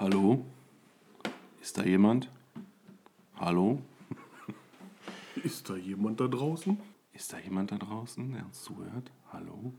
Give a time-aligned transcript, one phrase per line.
[0.00, 0.42] Hallo?
[1.60, 2.30] Ist da jemand?
[3.38, 3.82] Hallo?
[5.44, 6.80] Ist da jemand da draußen?
[7.12, 9.12] Ist da jemand da draußen, der uns zuhört?
[9.30, 9.74] Hallo?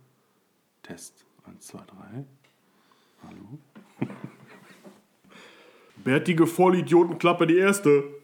[0.84, 2.26] Test 1, 2, 3.
[3.23, 3.57] Hallo?
[6.04, 8.21] Bärtige Vollidiotenklappe, die erste.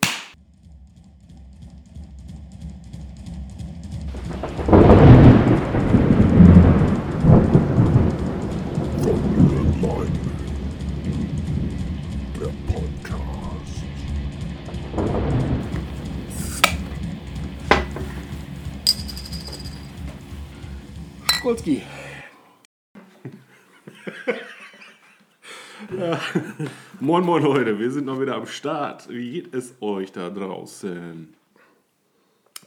[27.07, 29.07] Moin, moin, Leute, wir sind noch wieder am Start.
[29.07, 31.33] Wie geht es euch da draußen?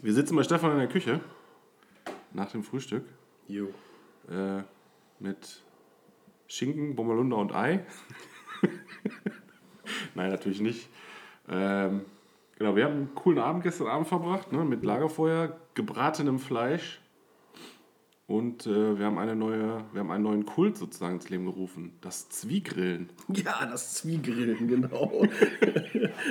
[0.01, 1.21] Wir sitzen bei Stefan in der Küche
[2.33, 3.05] nach dem Frühstück
[3.49, 3.67] Jo.
[4.31, 4.63] äh,
[5.19, 5.63] mit
[6.49, 7.85] Schinken, Bommelunder und Ei.
[10.15, 10.89] Nein, natürlich nicht.
[11.47, 12.07] Ähm,
[12.57, 17.03] genau, wir haben einen coolen Abend gestern Abend verbracht ne, mit Lagerfeuer, gebratenem Fleisch
[18.31, 21.95] und äh, wir, haben eine neue, wir haben einen neuen Kult sozusagen ins Leben gerufen:
[22.01, 23.09] das Zwiegrillen.
[23.27, 25.27] Ja, das Zwiegrillen, genau.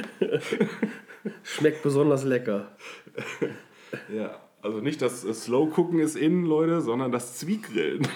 [1.44, 2.72] Schmeckt besonders lecker.
[4.16, 8.08] Ja, also nicht das äh, Slow Cooken ist innen, Leute, sondern das Zwiegrillen.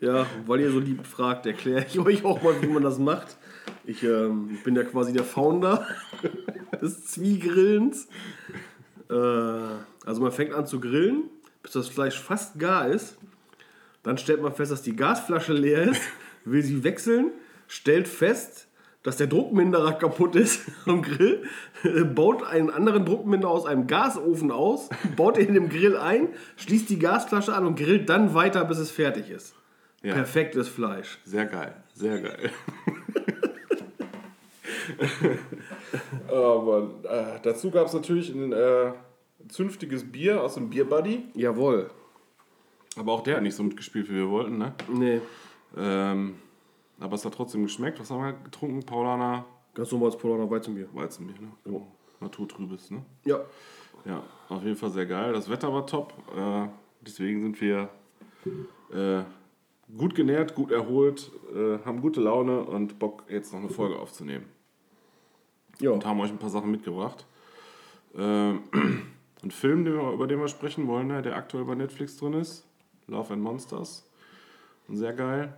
[0.00, 3.36] Ja, weil ihr so lieb fragt, erkläre ich euch auch mal, wie man das macht.
[3.84, 5.86] Ich ähm, bin ja quasi der Founder
[6.82, 8.08] des Zwiegrillens.
[9.10, 11.24] Äh, also man fängt an zu grillen,
[11.62, 13.16] bis das Fleisch fast gar ist.
[14.02, 16.00] Dann stellt man fest, dass die Gasflasche leer ist,
[16.44, 17.32] will sie wechseln,
[17.66, 18.68] stellt fest,
[19.02, 21.44] dass der Druckminderer kaputt ist am Grill,
[22.14, 26.88] baut einen anderen Druckminder aus einem Gasofen aus, baut ihn in dem Grill ein, schließt
[26.90, 29.54] die Gasflasche an und grillt dann weiter, bis es fertig ist.
[30.02, 30.14] Ja.
[30.14, 31.18] Perfektes Fleisch.
[31.24, 32.50] Sehr geil, sehr geil.
[36.28, 38.92] Aber äh, dazu gab es natürlich ein äh,
[39.48, 41.24] zünftiges Bier aus dem Bierbuddy.
[41.34, 41.90] Jawohl.
[42.96, 44.74] Aber auch der hat nicht so mitgespielt, wie wir wollten, ne?
[44.88, 45.20] Nee,
[45.76, 46.36] Ähm,
[46.98, 48.00] aber es hat trotzdem geschmeckt.
[48.00, 48.82] Was haben wir getrunken?
[48.82, 49.44] Paulaner
[49.74, 50.88] ganz normales Polaner Weizenbier.
[50.92, 51.52] Weizenbier, ne?
[51.64, 51.86] Genau.
[52.20, 53.04] Naturtrübes, ne?
[53.24, 53.40] Ja.
[54.04, 55.32] Ja, auf jeden Fall sehr geil.
[55.32, 56.14] Das Wetter war top.
[56.34, 56.68] Äh,
[57.02, 57.88] deswegen sind wir
[58.92, 59.22] äh,
[59.96, 64.46] gut genährt, gut erholt, äh, haben gute Laune und Bock, jetzt noch eine Folge aufzunehmen.
[65.80, 65.90] Ja.
[65.90, 67.26] Und haben euch ein paar Sachen mitgebracht.
[68.16, 68.62] Ähm,
[69.42, 72.66] ein Film, über den wir sprechen wollen, ne, der aktuell bei Netflix drin ist.
[73.06, 74.08] Love and Monsters.
[74.88, 75.54] Sehr geil.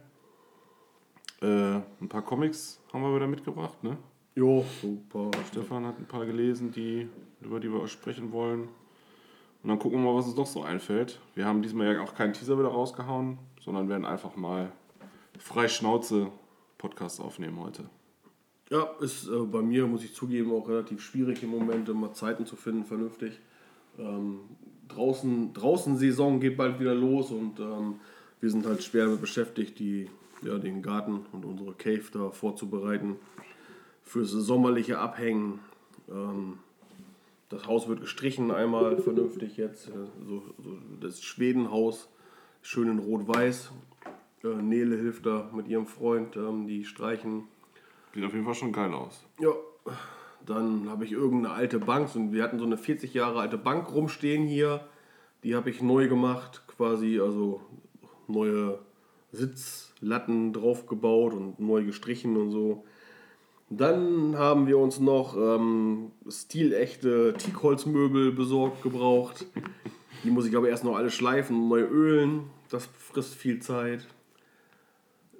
[1.40, 3.96] Äh, ein paar Comics haben wir wieder mitgebracht, ne?
[4.34, 5.30] Jo, super.
[5.50, 7.08] Stefan hat ein paar gelesen, die,
[7.40, 8.68] über die wir euch sprechen wollen.
[9.62, 11.20] Und dann gucken wir mal, was uns noch so einfällt.
[11.34, 14.72] Wir haben diesmal ja auch keinen Teaser wieder rausgehauen, sondern werden einfach mal
[15.38, 16.30] frei Schnauze
[16.78, 17.88] Podcast aufnehmen heute.
[18.70, 22.44] Ja, ist äh, bei mir, muss ich zugeben, auch relativ schwierig im Moment, immer Zeiten
[22.44, 23.38] zu finden, vernünftig.
[23.98, 24.40] Ähm,
[24.88, 28.00] draußen, draußen Saison geht bald wieder los und ähm,
[28.40, 30.08] wir sind halt schwer damit beschäftigt, die,
[30.42, 33.16] ja, den Garten und unsere Cave da vorzubereiten
[34.02, 35.60] fürs sommerliche Abhängen.
[36.10, 36.58] Ähm,
[37.48, 39.88] das Haus wird gestrichen einmal vernünftig jetzt.
[39.88, 39.92] äh,
[40.26, 42.08] So, so das Schwedenhaus,
[42.60, 43.72] schön in Rot-Weiß.
[44.44, 47.44] Äh, Nele hilft da mit ihrem Freund, ähm, die streichen.
[48.14, 49.24] Sieht auf jeden Fall schon geil aus.
[49.40, 49.52] Ja,
[50.44, 52.08] dann habe ich irgendeine alte Bank.
[52.14, 54.86] Wir hatten so eine 40 Jahre alte Bank rumstehen hier.
[55.44, 57.60] Die habe ich neu gemacht, quasi, also
[58.26, 58.78] neue
[59.30, 62.84] Sitzlatten draufgebaut und neu gestrichen und so.
[63.70, 69.46] Dann haben wir uns noch ähm, stilechte Teakholzmöbel besorgt, gebraucht.
[70.24, 72.44] Die muss ich aber erst noch alle schleifen und neu ölen.
[72.70, 74.06] Das frisst viel Zeit.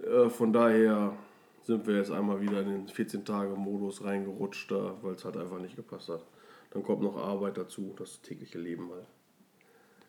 [0.05, 1.15] Äh, von daher
[1.69, 6.09] sind wir jetzt einmal wieder in den 14-Tage-Modus reingerutscht, weil es halt einfach nicht gepasst
[6.09, 6.25] hat.
[6.71, 9.07] Dann kommt noch Arbeit dazu, das tägliche Leben halt.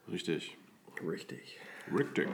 [0.10, 0.58] Richtig.
[1.06, 1.60] Richtig.
[1.94, 2.30] Richtig.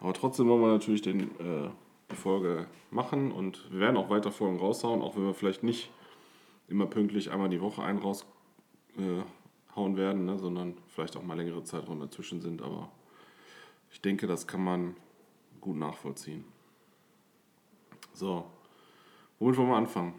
[0.00, 1.70] Aber trotzdem wollen wir natürlich den, äh,
[2.12, 5.90] die Folge machen und wir werden auch weiter Folgen raushauen, auch wenn wir vielleicht nicht
[6.68, 8.26] immer pünktlich einmal die Woche einen raushauen
[8.98, 12.62] äh, werden, ne, sondern vielleicht auch mal längere Zeiträume dazwischen sind.
[12.62, 12.92] Aber
[13.90, 14.94] ich denke, das kann man
[15.60, 16.51] gut nachvollziehen.
[18.12, 18.44] So,
[19.38, 20.14] womit wollen wir anfangen?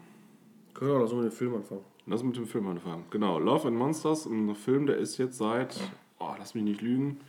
[0.74, 1.84] Können wir auch so mit dem Film anfangen.
[2.06, 3.04] Lass mit dem Film anfangen.
[3.10, 5.80] Genau, Love and Monsters, ein Film, der ist jetzt seit,
[6.18, 7.20] oh, lass mich nicht lügen,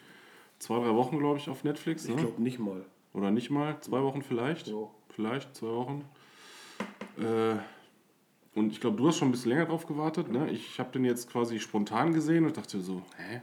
[0.60, 2.06] zwei, drei Wochen, glaube ich, auf Netflix.
[2.06, 2.22] Ich Ne?
[2.24, 2.84] glaube nicht mal.
[3.14, 4.68] Oder nicht mal, zwei Wochen vielleicht.
[4.68, 4.76] Ja.
[5.10, 6.04] Vielleicht, zwei Wochen.
[7.18, 7.56] Äh,
[8.60, 10.30] und ich glaube, du hast schon ein bisschen länger drauf gewartet.
[10.30, 10.50] Ne?
[10.52, 13.42] Ich habe den jetzt quasi spontan gesehen und dachte so, hä?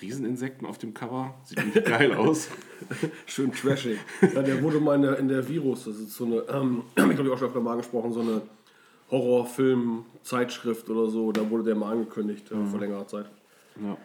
[0.00, 1.34] Rieseninsekten auf dem Cover.
[1.44, 2.48] Sieht geil aus.
[3.26, 3.98] Schön trashig.
[4.34, 7.02] Ja, der wurde mal in der, in der Virus, das ist so eine, ähm, ich
[7.02, 8.42] glaube ich auch schon öfter mal angesprochen, so eine
[9.10, 13.26] Horrorfilm-Zeitschrift oder so, da wurde der mal angekündigt äh, vor längerer Zeit.
[13.82, 13.96] Ja.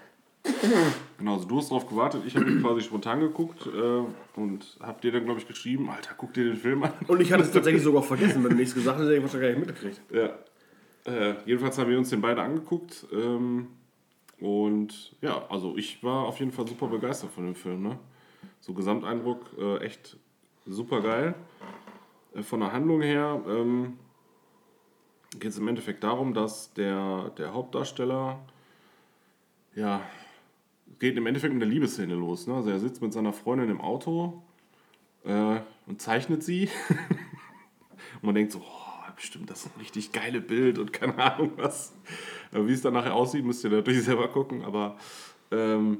[1.19, 5.01] Genau, also du hast darauf gewartet, ich habe ihn quasi spontan geguckt äh, und hab
[5.01, 6.93] dir dann, glaube ich, geschrieben, Alter, guck dir den Film an.
[7.07, 9.51] Und ich hatte es tatsächlich sogar vergessen, wenn du nichts gesagt hast, hätte ich wahrscheinlich
[9.51, 10.01] gar nicht mitgekriegt.
[10.11, 11.11] Ja.
[11.11, 13.05] Äh, jedenfalls haben wir uns den beide angeguckt.
[13.11, 13.67] Ähm,
[14.41, 17.83] und ja, also ich war auf jeden Fall super begeistert von dem Film.
[17.83, 17.99] Ne?
[18.59, 20.17] So Gesamteindruck äh, echt
[20.65, 21.35] super geil.
[22.33, 23.99] Äh, von der Handlung her ähm,
[25.39, 28.39] geht es im Endeffekt darum, dass der, der Hauptdarsteller,
[29.75, 30.01] ja,
[30.97, 32.47] geht im Endeffekt mit der Liebesszene los.
[32.47, 32.55] Ne?
[32.55, 34.41] Also er sitzt mit seiner Freundin im Auto
[35.23, 36.67] äh, und zeichnet sie.
[38.15, 38.90] und man denkt so, oh,
[39.21, 41.93] bestimmt das richtig geile Bild und keine Ahnung was.
[42.51, 44.63] Wie es dann nachher aussieht, müsst ihr natürlich selber gucken.
[44.63, 44.97] Aber
[45.51, 45.99] ähm,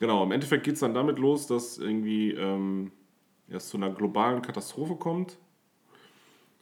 [0.00, 2.90] genau, im Endeffekt geht es dann damit los, dass irgendwie ähm,
[3.48, 5.38] es zu einer globalen Katastrophe kommt,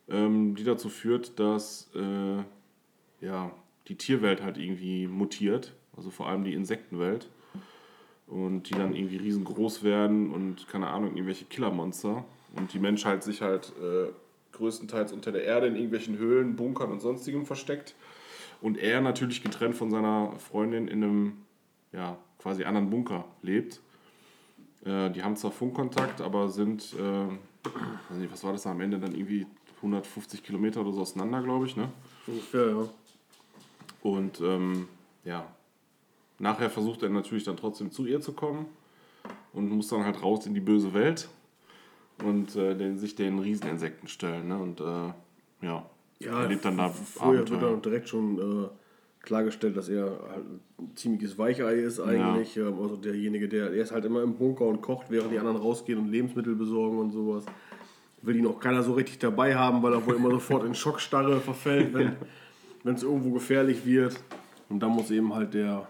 [0.09, 3.51] ähm, die dazu führt, dass äh, ja,
[3.89, 7.31] die Tierwelt halt irgendwie mutiert, also vor allem die Insektenwelt.
[8.27, 12.25] Und die dann irgendwie riesengroß werden und keine Ahnung, irgendwelche Killermonster.
[12.57, 14.07] Und die Menschheit sich halt äh,
[14.55, 17.95] größtenteils unter der Erde in irgendwelchen Höhlen, Bunkern und sonstigem versteckt.
[18.61, 21.33] Und er natürlich getrennt von seiner Freundin in einem
[21.93, 23.81] ja, quasi anderen Bunker lebt.
[24.85, 29.15] Äh, die haben zwar Funkkontakt, aber sind, äh, nicht, was war das am Ende, dann
[29.15, 29.47] irgendwie
[29.77, 31.77] 150 Kilometer oder so auseinander, glaube ich.
[31.77, 31.89] Ne?
[32.27, 32.89] Ungefähr, ja.
[34.03, 34.89] Und ähm,
[35.25, 35.47] ja,
[36.39, 38.67] nachher versucht er natürlich dann trotzdem zu ihr zu kommen
[39.53, 41.29] und muss dann halt raus in die böse Welt
[42.23, 44.49] und äh, den, sich den Rieseninsekten stellen.
[44.49, 44.59] Ne?
[44.59, 45.85] Und äh, ja,
[46.21, 47.71] Ja, erlebt dann da Vorher wird Abenteuer.
[47.73, 48.69] dann direkt schon äh,
[49.21, 50.45] klargestellt, dass er halt
[50.79, 52.57] ein ziemliches Weichei ist eigentlich.
[52.57, 55.57] Ähm, Also derjenige, der, er ist halt immer im Bunker und kocht, während die anderen
[55.57, 57.45] rausgehen und Lebensmittel besorgen und sowas.
[58.23, 61.41] Will ihn auch keiner so richtig dabei haben, weil er wohl immer sofort in Schockstarre
[61.41, 64.19] verfällt, wenn es irgendwo gefährlich wird.
[64.71, 65.87] Und dann muss eben halt der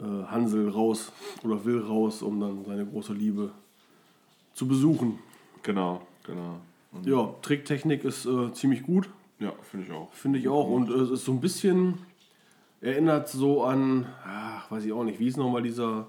[0.00, 1.12] äh, Hansel raus
[1.44, 3.50] oder will raus, um dann seine große Liebe
[4.54, 5.18] zu besuchen.
[5.62, 6.60] Genau, genau.
[6.92, 9.08] Und, Ja, Tricktechnik ist äh, ziemlich gut.
[9.38, 10.12] ja, finde ich auch.
[10.12, 10.68] Finde ich auch.
[10.68, 11.98] Und äh, es ist so ein bisschen,
[12.80, 16.06] erinnert so an, ach, weiß ich auch nicht, wie ist nochmal dieser,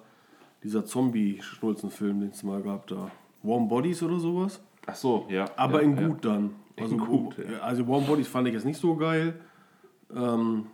[0.64, 3.12] dieser Zombie-Schnulzenfilm, den es mal gab da?
[3.44, 4.62] Warm Bodies oder sowas?
[4.86, 5.50] Ach so, ja.
[5.56, 6.08] Aber ja, in ja.
[6.08, 6.56] gut dann.
[6.78, 7.60] Also, gut, ja.
[7.60, 9.40] also Warm Bodies fand ich jetzt nicht so geil.
[10.16, 10.68] Ähm,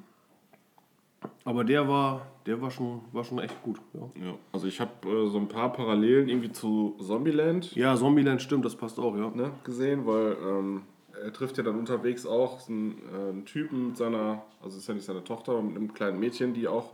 [1.43, 3.79] aber der war, der war schon, war schon echt gut.
[3.93, 8.41] Ja, Ja, also ich habe äh, so ein paar Parallelen irgendwie zu Zombieland ja Zombieland
[8.41, 9.29] stimmt, das passt auch, ja.
[9.29, 10.83] ne, gesehen, weil ähm,
[11.23, 14.93] er trifft ja dann unterwegs auch einen, äh, einen Typen mit seiner, also ist ja
[14.93, 16.93] nicht seine Tochter, aber mit einem kleinen Mädchen, die auch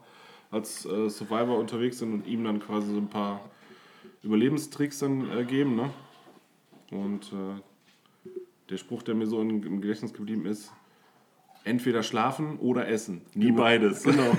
[0.52, 3.42] als äh, Survivor unterwegs sind und ihm dann quasi so ein paar
[4.24, 5.76] Überlebenstricks dann äh, geben.
[5.76, 5.90] Ne?
[6.92, 8.30] Und äh,
[8.70, 10.72] der Spruch, der mir so im Gedächtnis geblieben ist,
[11.68, 13.22] entweder schlafen oder essen.
[13.34, 14.04] Nie beides.
[14.04, 14.32] Genau.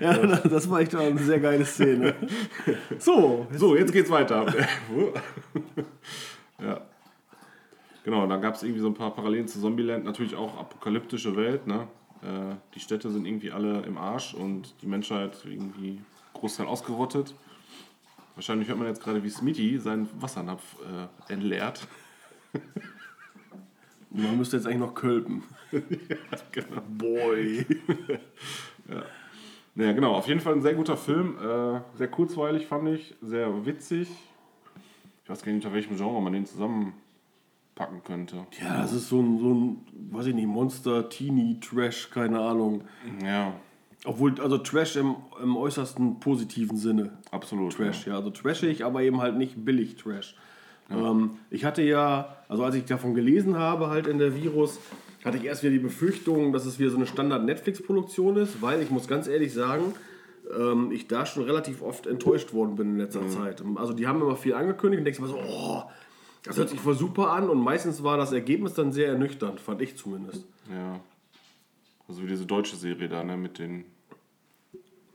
[0.00, 2.14] ja, das war echt eine sehr geile Szene.
[2.98, 4.46] So, So, jetzt geht's weiter.
[6.62, 6.80] ja.
[8.04, 10.04] Genau, dann gab es irgendwie so ein paar Parallelen zu Zombieland.
[10.04, 11.66] Natürlich auch apokalyptische Welt.
[11.66, 11.88] Ne?
[12.22, 16.00] Äh, die Städte sind irgendwie alle im Arsch und die Menschheit irgendwie
[16.32, 17.34] Großteil ausgerottet.
[18.36, 20.76] Wahrscheinlich hört man jetzt gerade, wie Smitty seinen Wassernapf
[21.28, 21.88] äh, entleert.
[24.10, 25.42] man müsste jetzt eigentlich noch kölpen.
[26.52, 26.82] Genau.
[26.88, 27.64] Boy.
[29.74, 31.36] Naja, genau, auf jeden Fall ein sehr guter Film.
[31.38, 34.08] Äh, sehr kurzweilig fand ich, sehr witzig.
[35.24, 38.46] Ich weiß gar nicht, unter welchem Genre man den zusammenpacken könnte.
[38.60, 42.84] Ja, das ist so ein, so ein, weiß ich nicht, Monster, Teenie, Trash, keine Ahnung.
[43.22, 43.52] Ja,
[44.04, 47.18] Obwohl, also Trash im, im äußersten positiven Sinne.
[47.30, 47.74] absolut.
[47.74, 48.14] Trash, ja.
[48.14, 50.36] Also trashig, aber eben halt nicht billig Trash.
[50.88, 54.78] Ähm, ich hatte ja, also als ich davon gelesen habe, halt in der Virus,
[55.26, 58.90] hatte ich erst wieder die Befürchtung, dass es wieder so eine Standard-Netflix-Produktion ist, weil ich
[58.90, 59.92] muss ganz ehrlich sagen,
[60.56, 63.62] ähm, ich da schon relativ oft enttäuscht worden bin in letzter Zeit.
[63.74, 65.82] Also die haben immer viel angekündigt und denkst immer so, oh,
[66.44, 69.82] das hört sich voll super an und meistens war das Ergebnis dann sehr ernüchternd, fand
[69.82, 70.46] ich zumindest.
[70.70, 71.00] Ja.
[72.08, 73.84] Also wie diese deutsche Serie da, ne, mit den.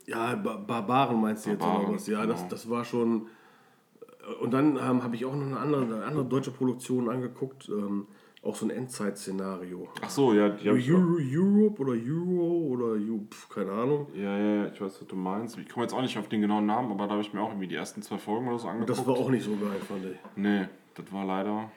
[0.07, 2.07] Ja, ba Barbaren meinst du jetzt Barbaren, oder was?
[2.07, 2.49] Ja, das, genau.
[2.49, 3.27] das war schon.
[4.41, 8.07] Und dann ähm, habe ich auch noch eine andere, eine andere deutsche Produktion angeguckt, ähm,
[8.43, 9.87] auch so ein Endzeit-Szenario.
[10.01, 14.07] Ach so, ja, die Euro, Europe oder Euro oder Eu- pf, keine Ahnung.
[14.15, 15.57] Ja, ja, ja, ich weiß, was du meinst.
[15.59, 17.49] Ich komme jetzt auch nicht auf den genauen Namen, aber da habe ich mir auch
[17.49, 18.89] irgendwie die ersten zwei Folgen oder so angeguckt.
[18.97, 20.17] Das war auch nicht so geil, fand ich.
[20.35, 21.71] Nee, das war leider.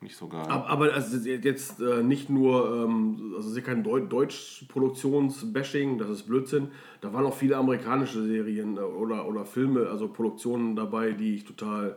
[0.00, 0.44] nicht so geil.
[0.48, 6.10] Aber, aber also jetzt äh, nicht nur, ähm, also es ist kein Deu Deutsch-Produktions-Bashing, das
[6.10, 6.72] ist Blödsinn.
[7.00, 11.44] Da waren auch viele amerikanische Serien äh, oder, oder Filme, also Produktionen dabei, die ich
[11.44, 11.96] total,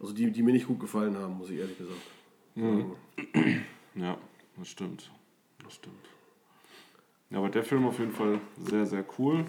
[0.00, 1.92] also die, die mir nicht gut gefallen haben, muss ich ehrlich gesagt
[2.60, 2.92] sagen.
[3.94, 4.16] Ja,
[4.56, 5.10] das stimmt.
[5.64, 6.08] Das stimmt.
[7.30, 9.44] Ja, aber der Film auf jeden Fall sehr, sehr cool.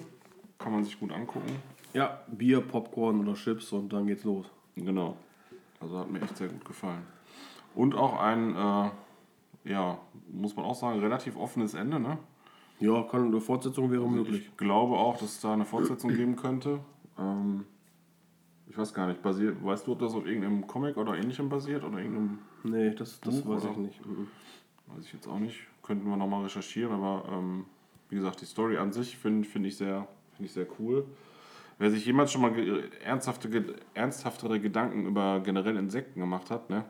[0.58, 1.52] Kann man sich gut angucken.
[1.94, 4.48] Ja, Bier, Popcorn oder Chips und dann geht's los.
[4.76, 5.18] Genau.
[5.80, 7.04] Also hat mir echt sehr gut gefallen.
[7.76, 10.00] Und auch ein, äh, ja,
[10.32, 12.18] muss man auch sagen, relativ offenes Ende, ne?
[12.80, 14.48] Ja, kann eine Fortsetzung wäre möglich.
[14.50, 16.80] Ich glaube auch, dass es da eine Fortsetzung geben könnte.
[17.18, 17.66] Ähm,
[18.70, 21.84] ich weiß gar nicht, basiert, weißt du, ob das auf irgendeinem Comic oder ähnlichem basiert
[21.84, 23.72] oder irgendeinem, Nee, das, das Buch, weiß oder?
[23.72, 24.06] ich nicht.
[24.06, 24.28] Mhm.
[24.88, 27.66] weiß ich jetzt auch nicht, könnten wir nochmal recherchieren, aber ähm,
[28.10, 31.06] wie gesagt, die Story an sich finde find ich, sehr, find ich sehr cool.
[31.80, 36.70] Wer sich jemals schon mal ge ernsthafte, ge ernsthaftere Gedanken über generell Insekten gemacht hat,
[36.70, 36.84] ne?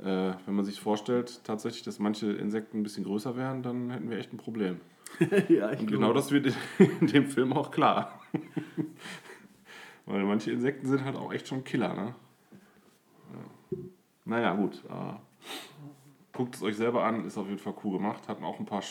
[0.00, 4.08] Äh, wenn man sich vorstellt, tatsächlich, dass manche Insekten ein bisschen größer wären, dann hätten
[4.08, 4.80] wir echt ein Problem.
[5.48, 6.54] ja, ich Und genau das wird
[7.00, 8.20] in dem Film auch klar.
[10.08, 12.14] Weil manche Insekten sind halt auch echt schon Killer, ne?
[13.32, 13.78] Ja.
[14.24, 14.82] Naja, gut.
[14.88, 15.14] Äh,
[16.32, 18.26] guckt es euch selber an, ist auf jeden Fall cool gemacht.
[18.26, 18.82] Hatten auch ein paar,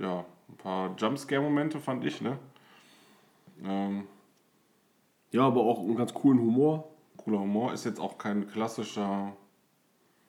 [0.00, 2.38] ja, ein paar Jumpscare-Momente, fand ich, ne?
[3.62, 4.04] Ähm,
[5.30, 6.88] Ja, aber auch einen ganz coolen Humor.
[7.18, 7.72] cooler Humor.
[7.72, 9.32] Ist jetzt auch kein klassischer,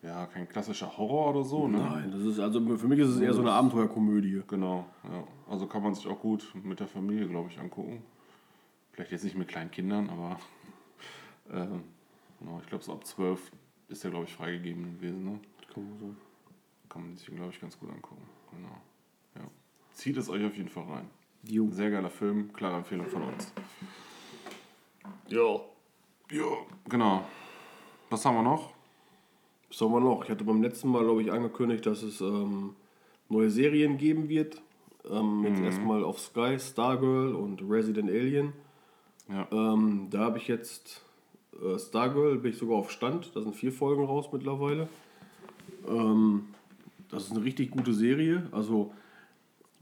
[0.04, 1.80] ja, kein klassischer Horror oder so, ne?
[1.80, 4.44] Nein, das ist also für mich ist es eher so eine Abenteuerkomödie.
[4.48, 5.24] Genau, ja.
[5.50, 8.04] Also kann man sich auch gut mit der Familie, glaube ich, angucken.
[8.96, 10.40] Vielleicht jetzt nicht mit kleinen Kindern, aber
[11.52, 11.84] ähm,
[12.40, 13.52] genau, ich glaube, so ab 12
[13.90, 15.26] ist der, glaube ich, freigegeben gewesen.
[15.26, 15.40] Ne?
[16.88, 18.22] Kann man sich, glaube ich, ganz gut angucken.
[18.52, 18.82] Genau.
[19.36, 19.52] Ja.
[19.92, 21.10] Zieht es euch auf jeden Fall rein.
[21.44, 21.70] Jo.
[21.72, 23.54] Sehr geiler Film, klare Empfehlung von uns.
[25.28, 25.60] Ja.
[26.32, 26.46] Ja,
[26.88, 27.26] genau.
[28.10, 28.72] Was haben wir noch?
[29.68, 30.24] Was soll man noch?
[30.24, 32.78] Ich hatte beim letzten Mal, glaube ich, angekündigt, dass es ähm,
[33.28, 34.62] neue Serien geben wird.
[35.10, 38.54] Ähm, jetzt erstmal auf Sky, Stargirl und Resident Alien.
[39.30, 39.48] Ja.
[39.52, 41.04] Ähm, da habe ich jetzt
[41.62, 43.36] äh, Stargirl, bin ich sogar auf Stand.
[43.36, 44.88] Da sind vier Folgen raus mittlerweile.
[45.88, 46.46] Ähm,
[47.10, 48.48] das ist eine richtig gute Serie.
[48.52, 48.94] Also,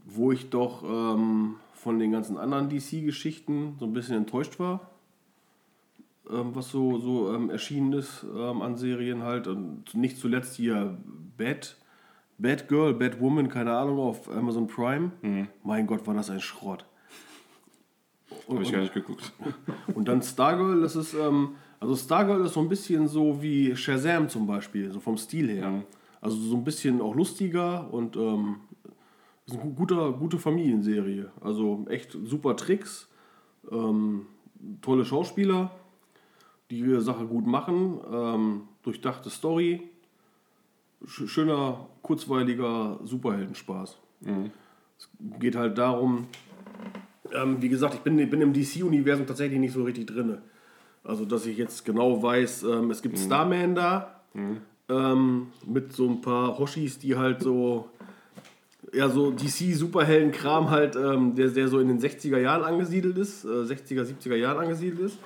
[0.04, 4.90] wo ich doch ähm, von den ganzen anderen DC-Geschichten so ein bisschen enttäuscht war,
[6.30, 9.46] ähm, was so, so ähm, erschienen ist ähm, an Serien halt.
[9.46, 10.96] Und nicht zuletzt hier
[11.36, 11.76] Bad,
[12.38, 15.12] Bad Girl, Bad Woman, keine Ahnung, auf Amazon Prime.
[15.62, 16.84] Mein Gott, war das ein Schrott.
[18.48, 19.32] Habe ich gar nicht geguckt.
[19.94, 24.28] und dann Stargirl, das ist, ähm, also Stargirl ist so ein bisschen so wie Shazam
[24.28, 25.82] zum Beispiel, so vom Stil her.
[26.20, 28.56] Also so ein bisschen auch lustiger und ähm,
[29.46, 31.30] ist eine gu- guter, gute Familienserie.
[31.40, 33.08] Also echt super Tricks,
[33.70, 34.26] ähm,
[34.80, 35.70] tolle Schauspieler,
[36.70, 39.82] die ihre Sache gut machen, ähm, durchdachte Story,
[41.06, 43.98] sch schöner, kurzweiliger Superheldenspaß.
[44.98, 45.08] Es
[45.38, 46.26] geht halt darum,
[47.32, 50.38] ähm, wie gesagt, ich bin, bin im DC-Universum tatsächlich nicht so richtig drin.
[51.02, 54.20] Also, dass ich jetzt genau weiß, ähm, es gibt Starman da
[54.88, 57.88] ähm, mit so ein paar Hoshis, die halt so,
[58.92, 63.48] ja, so DC-Superhelden-Kram halt, ähm, der, der so in den 60er Jahren angesiedelt ist, äh,
[63.48, 65.18] 60er, 70er Jahren angesiedelt ist.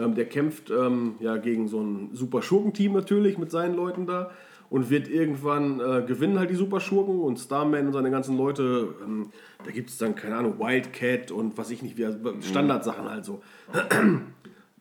[0.00, 4.30] Ähm, der kämpft ähm, ja gegen so ein super Schurkenteam natürlich mit seinen Leuten da
[4.70, 9.30] und wird irgendwann äh, gewinnen halt die Superschurken und Starman und seine ganzen Leute, ähm,
[9.64, 12.06] da gibt es dann, keine Ahnung, Wildcat und was ich nicht, wie
[12.40, 13.42] Standardsachen halt so.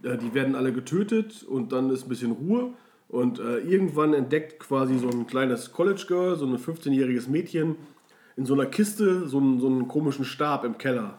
[0.02, 2.70] Äh, die werden alle getötet und dann ist ein bisschen Ruhe.
[3.10, 7.76] Und äh, irgendwann entdeckt quasi so ein kleines College Girl, so ein 15-jähriges Mädchen,
[8.38, 11.18] in so einer Kiste so einen, so einen komischen Stab im Keller,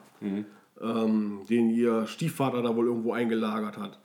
[0.83, 3.99] ähm, den ihr Stiefvater da wohl irgendwo eingelagert hat.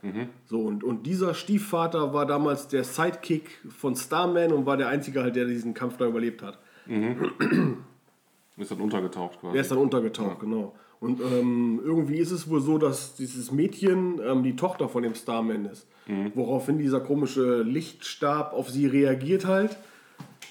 [0.45, 5.21] So, und, und dieser Stiefvater war damals der Sidekick von Starman und war der Einzige
[5.21, 6.59] halt, der diesen Kampf da überlebt hat.
[8.57, 9.51] Ist dann untergetaucht quasi.
[9.53, 10.73] Der ist dann untergetaucht, genau.
[11.01, 15.13] Und ähm, irgendwie ist es wohl so, dass dieses Mädchen ähm, die Tochter von dem
[15.13, 15.87] Starman ist.
[16.35, 19.77] Woraufhin dieser komische Lichtstab auf sie reagiert halt.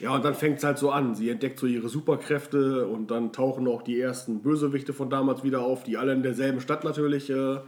[0.00, 1.14] Ja, und dann fängt es halt so an.
[1.14, 5.62] Sie entdeckt so ihre Superkräfte und dann tauchen auch die ersten Bösewichte von damals wieder
[5.62, 7.58] auf, die alle in derselben Stadt natürlich äh,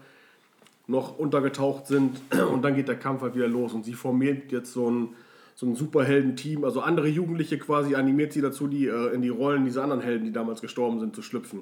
[0.86, 2.20] noch untergetaucht sind.
[2.52, 5.08] Und dann geht der Kampf halt wieder los und sie formiert jetzt so ein,
[5.54, 6.64] so ein Superhelden-Team.
[6.64, 10.24] Also andere Jugendliche quasi animiert sie dazu, die äh, in die Rollen dieser anderen Helden,
[10.24, 11.60] die damals gestorben sind, zu schlüpfen.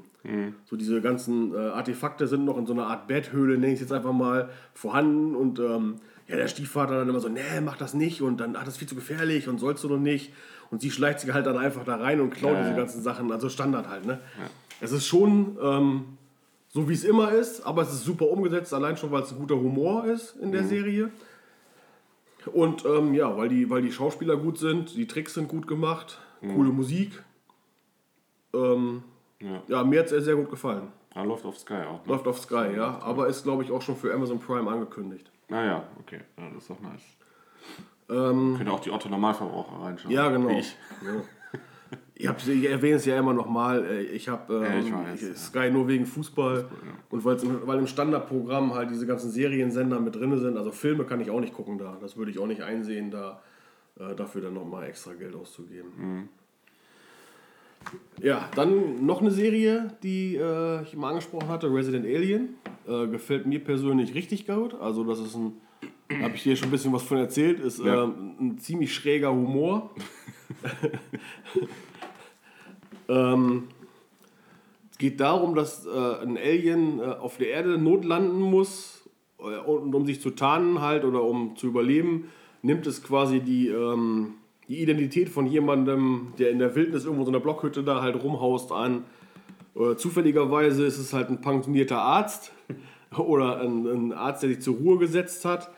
[0.67, 3.81] So diese ganzen äh, Artefakte sind noch in so einer Art Betthöhle, nenne ich es
[3.81, 5.35] jetzt einfach mal, vorhanden.
[5.35, 8.65] Und ähm, ja, der Stiefvater dann immer so, nee, mach das nicht und dann, ach,
[8.65, 10.33] das ist viel zu gefährlich und sollst du noch nicht.
[10.71, 12.77] Und sie schleicht sich halt dann einfach da rein und klaut Ja, diese ja.
[12.77, 13.31] ganzen Sachen.
[13.31, 14.21] Also Standard halt, ne?
[14.81, 16.05] Es ist schon ähm,
[16.71, 19.39] so, wie es immer ist, aber es ist super umgesetzt, allein schon, weil es ein
[19.39, 21.11] guter Humor ist in der Serie.
[22.53, 26.19] Und ähm, ja, weil die, weil die Schauspieler gut sind, die Tricks sind gut gemacht,
[26.41, 27.23] coole Musik.
[28.55, 29.03] Ähm,
[29.41, 29.63] Ja.
[29.69, 30.89] ja, mir hat es sehr gut gefallen.
[31.15, 32.05] Ah, läuft auf Sky auch.
[32.05, 32.13] Ne?
[32.13, 32.99] Läuft auf Sky, ja.
[33.01, 35.31] Aber ist, glaube ich, auch schon für Amazon Prime angekündigt.
[35.55, 36.21] Naja, okay.
[36.37, 37.03] Ja, das ist doch nice.
[38.11, 40.13] Ähm, Können auch die Otto-Normalverbraucher reinschauen.
[40.13, 40.49] ja, genau.
[40.49, 40.77] Wie Ich.
[41.05, 41.11] Ja.
[42.17, 43.85] Ich, hab's- ich erwähne es ja immer noch mal.
[43.85, 45.35] äh, Ich habe Ja, ähm, ja.
[45.37, 46.65] Sky nur wegen Fußball.
[47.11, 50.57] Und weil's im, weil im Standardprogramm halt diese ganzen Seriensender mit drin sind.
[50.57, 51.97] Also Filme kann ich auch nicht gucken da.
[52.01, 53.41] Das würde ich auch nicht einsehen, da
[54.01, 55.91] äh, dafür dann nochmal extra Geld auszugeben.
[55.97, 56.29] Mhm.
[58.21, 62.57] Ja, dann noch eine Serie, die äh, ich mal angesprochen hatte, Resident Alien.
[62.87, 64.75] Äh, gefällt mir persönlich richtig gut.
[64.75, 65.53] Also das ist ein,
[66.23, 68.05] habe ich dir schon ein bisschen was von erzählt, ist Ja.
[68.05, 69.91] ähm, ein ziemlich schräger Humor.
[73.09, 73.65] ähm,
[74.91, 75.91] es geht darum, dass äh,
[76.23, 81.05] ein Alien äh, auf der Erde notlanden muss äh, und um sich zu tarnen halt
[81.05, 82.29] oder um zu überleben,
[82.63, 84.35] nimmt es quasi die, ähm,
[84.69, 88.73] die Identität von jemandem, der in der Wildnis irgendwo so einer Blockhütte da halt rumhaust
[88.73, 89.05] an.
[89.77, 92.53] Äh, zufälligerweise ist es halt ein pensionierter Arzt
[93.17, 95.71] oder ein, ein Arzt, der sich zur Ruhe gesetzt hat.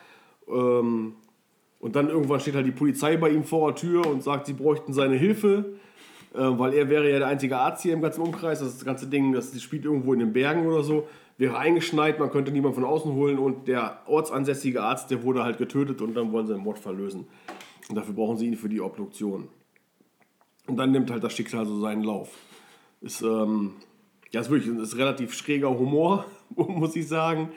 [0.48, 1.14] Ähm,
[1.78, 4.54] und dann irgendwann steht halt die Polizei bei ihm vor der Tür und sagt, sie
[4.54, 5.76] bräuchten seine Hilfe,
[6.34, 8.60] äh, weil er wäre ja der einzige Arzt hier im ganzen Umkreis.
[8.60, 11.06] Das, das ganze Ding, das, das spielt irgendwo in den Bergen oder so,
[11.38, 15.58] wäre eingeschneit, man könnte niemanden von außen holen und der ortsansässige Arzt, der wurde halt
[15.58, 17.26] getötet und dann wollen sie den Mord verlösen.
[17.88, 19.48] Und dafür brauchen sie ihn für die Obduktion.
[20.66, 22.30] Und dann nimmt halt das Schicksal so seinen Lauf.
[23.06, 23.74] Ist, ähm,
[24.32, 27.50] ja, ist wirklich ist relativ schräger Humor, muss ich sagen.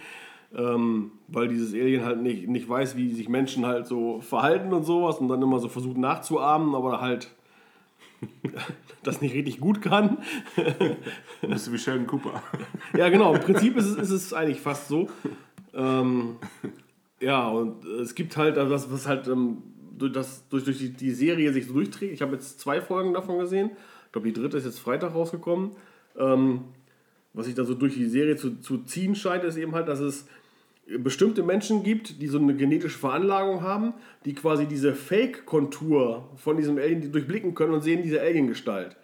[0.56, 4.84] Ähm, weil dieses Alien halt nicht, nicht weiß, wie sich Menschen halt so verhalten und
[4.84, 7.30] sowas und dann immer so versucht nachzuahmen, aber halt
[9.04, 10.20] das nicht richtig gut kann.
[11.42, 12.44] Ein bisschen wie Sheldon Cooper.
[12.96, 13.34] Ja, genau.
[13.34, 15.10] Im Prinzip ist es, ist es eigentlich fast so.
[15.74, 16.38] Ähm,
[17.20, 19.64] ja, und es gibt halt also das, was halt ähm,
[19.98, 22.14] durch, das, durch, durch die, die Serie sich so durchträgt.
[22.14, 23.72] Ich habe jetzt zwei Folgen davon gesehen.
[24.10, 25.74] Ich glaube, die dritte ist jetzt Freitag rausgekommen.
[26.18, 26.62] Ähm,
[27.34, 30.00] was sich da so durch die Serie zu, zu ziehen scheint, ist eben halt, dass
[30.00, 30.26] es
[30.98, 33.94] bestimmte Menschen gibt, die so eine genetische Veranlagung haben,
[34.26, 38.98] die quasi diese Fake-Kontur von diesem Alien durchblicken können und sehen diese Alien-Gestalt.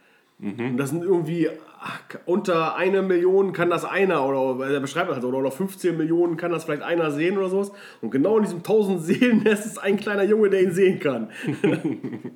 [0.45, 1.49] Und das sind irgendwie
[1.86, 5.95] ach, unter eine Million kann das einer oder er beschreibt das halt, oder, oder 15
[5.95, 7.71] Millionen kann das vielleicht einer sehen oder sowas.
[8.01, 11.29] Und genau in diesem 1000 Seelennest ist ein kleiner Junge, der ihn sehen kann.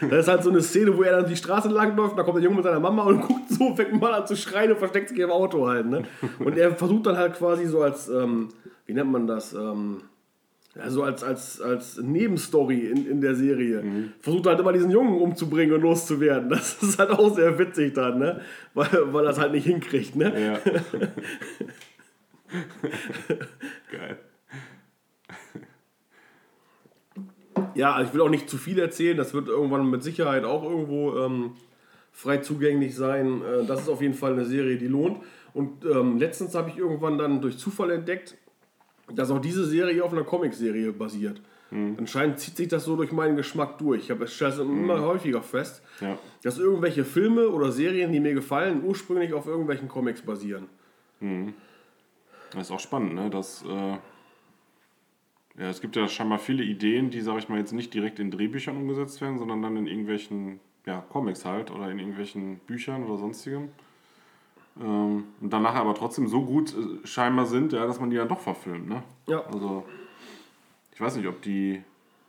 [0.00, 2.36] das ist halt so eine Szene, wo er dann die Straße lang läuft, da kommt
[2.36, 5.08] der Junge mit seiner Mama und guckt so, fängt mal an zu schreien und versteckt
[5.08, 5.86] sich im Auto halt.
[5.86, 6.04] Ne?
[6.38, 8.48] Und er versucht dann halt quasi so als, ähm,
[8.86, 10.02] wie nennt man das, ähm,
[10.76, 13.82] ja, so als, als, als Nebenstory in, in der Serie.
[14.20, 16.48] Versucht halt immer diesen Jungen umzubringen und loszuwerden.
[16.48, 18.40] Das ist halt auch sehr witzig dann, ne?
[18.74, 20.32] Weil, weil er es halt nicht hinkriegt, ne?
[20.40, 20.58] Ja.
[23.92, 24.18] Geil.
[27.74, 29.16] Ja, also ich will auch nicht zu viel erzählen.
[29.16, 31.52] Das wird irgendwann mit Sicherheit auch irgendwo ähm,
[32.12, 33.42] frei zugänglich sein.
[33.42, 35.18] Äh, das ist auf jeden Fall eine Serie, die lohnt.
[35.52, 38.36] Und ähm, letztens habe ich irgendwann dann durch Zufall entdeckt,
[39.14, 41.40] dass auch diese Serie auf einer Comicserie basiert.
[41.72, 44.02] Anscheinend zieht sich das so durch meinen Geschmack durch.
[44.02, 46.18] Ich habe es stelle es immer häufiger fest, Ja.
[46.42, 50.66] dass irgendwelche Filme oder Serien, die mir gefallen, ursprünglich auf irgendwelchen Comics basieren.
[52.52, 53.30] Das ist auch spannend, ne?
[53.30, 53.68] Dass, äh,
[55.58, 58.32] ja, es gibt ja scheinbar viele Ideen, die, sag ich mal, jetzt nicht direkt in
[58.32, 63.16] Drehbüchern umgesetzt werden, sondern dann in irgendwelchen ja, Comics halt oder in irgendwelchen Büchern oder
[63.18, 63.68] sonstigem.
[64.80, 68.28] Ähm, und danach aber trotzdem so gut äh, scheinbar sind, ja, dass man die dann
[68.28, 69.02] doch verfilmt, ne?
[69.26, 69.44] Ja.
[69.52, 69.84] Also,
[70.94, 71.82] ich weiß nicht, ob die,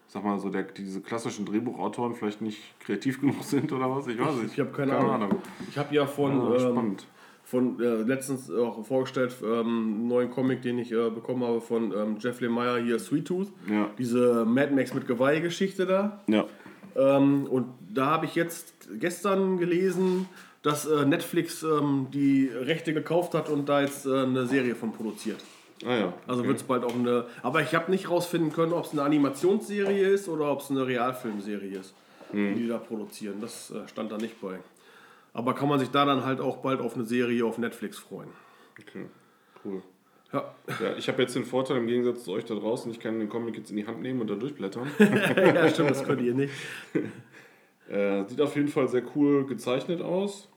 [0.07, 4.19] sag mal, so der, diese klassischen Drehbuchautoren vielleicht nicht kreativ genug sind oder was, ich
[4.19, 4.53] weiß nicht.
[4.53, 5.35] Ich habe keine, Ahnung.
[5.69, 6.97] Ich habe ja von, Ja, ähm,
[7.43, 11.91] von äh, letztens auch vorgestellt, ähm, einen neuen Comic, den ich äh, bekommen habe von
[11.91, 13.51] ähm, Jeff Lemire hier, Sweet Tooth.
[13.69, 13.89] Ja.
[13.97, 16.21] Diese Mad Max mit Geweih-Geschichte da.
[16.27, 16.45] Ja.
[16.95, 20.27] Ähm, und da habe ich jetzt gestern gelesen,
[20.63, 24.93] dass äh, Netflix ähm, die Rechte gekauft hat und da jetzt äh, eine Serie von
[24.93, 25.39] produziert.
[25.83, 26.13] Ah ja.
[26.27, 26.49] Also okay.
[26.49, 27.25] wird es bald auch eine.
[27.41, 30.85] Aber ich habe nicht rausfinden können, ob es eine Animationsserie ist oder ob es eine
[30.85, 31.95] Realfilmserie ist,
[32.31, 33.41] die die da produzieren.
[33.41, 34.59] Das äh, stand da nicht bei.
[35.33, 38.29] Aber kann man sich da dann halt auch bald auf eine Serie auf Netflix freuen.
[38.79, 39.05] Okay,
[39.65, 39.81] cool.
[40.33, 43.19] Ja, Ja, ich habe jetzt den Vorteil im Gegensatz zu euch da draußen, ich kann
[43.19, 44.89] den Comic jetzt in die Hand nehmen und da durchblättern.
[44.99, 46.53] ja stimmt, das könnt ihr nicht.
[47.89, 50.50] äh, sieht auf jeden Fall sehr cool gezeichnet aus.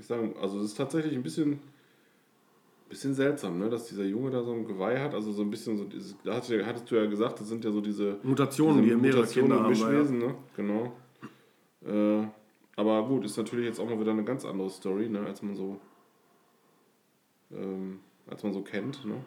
[0.00, 1.60] Ich sagen, also es ist tatsächlich ein bisschen,
[2.88, 5.14] bisschen seltsam, ne, dass dieser Junge da so ein Geweih hat.
[5.14, 6.58] Also so ein bisschen so, dieses, da hattest du,
[6.96, 9.80] ja- ja gesagt, das sind ja so diese Mutationen, die mehrere Mutationen Kinder und haben.
[9.80, 9.86] Ja.
[10.00, 10.34] Mischwesen, ne?
[10.56, 10.92] Genau.
[11.86, 12.26] Äh,
[12.76, 15.54] aber gut, ist natürlich jetzt auch mal wieder eine ganz andere Story, ne, als man
[15.54, 15.78] so,
[17.52, 19.22] ähm, als man so kennt, ne?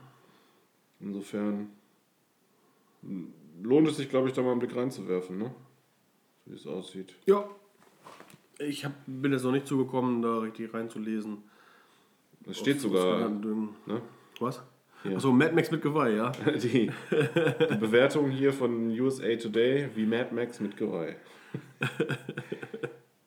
[0.99, 1.69] Insofern,
[3.61, 5.53] lohnt es sich, glaube ich, da mal einen Blick reinzuwerfen, ne?
[6.45, 7.13] Wie es aussieht.
[7.27, 7.47] Ja.
[8.67, 11.37] Ich hab, bin jetzt noch nicht zugekommen, da richtig reinzulesen.
[12.49, 13.29] Es steht Aus- sogar.
[13.29, 13.69] Ne?
[14.39, 14.61] Was?
[15.03, 15.15] Ja.
[15.17, 16.31] Achso, Mad Max mit Geweih, ja.
[16.63, 21.15] Die, die Bewertung hier von USA Today wie Mad Max mit Geweih.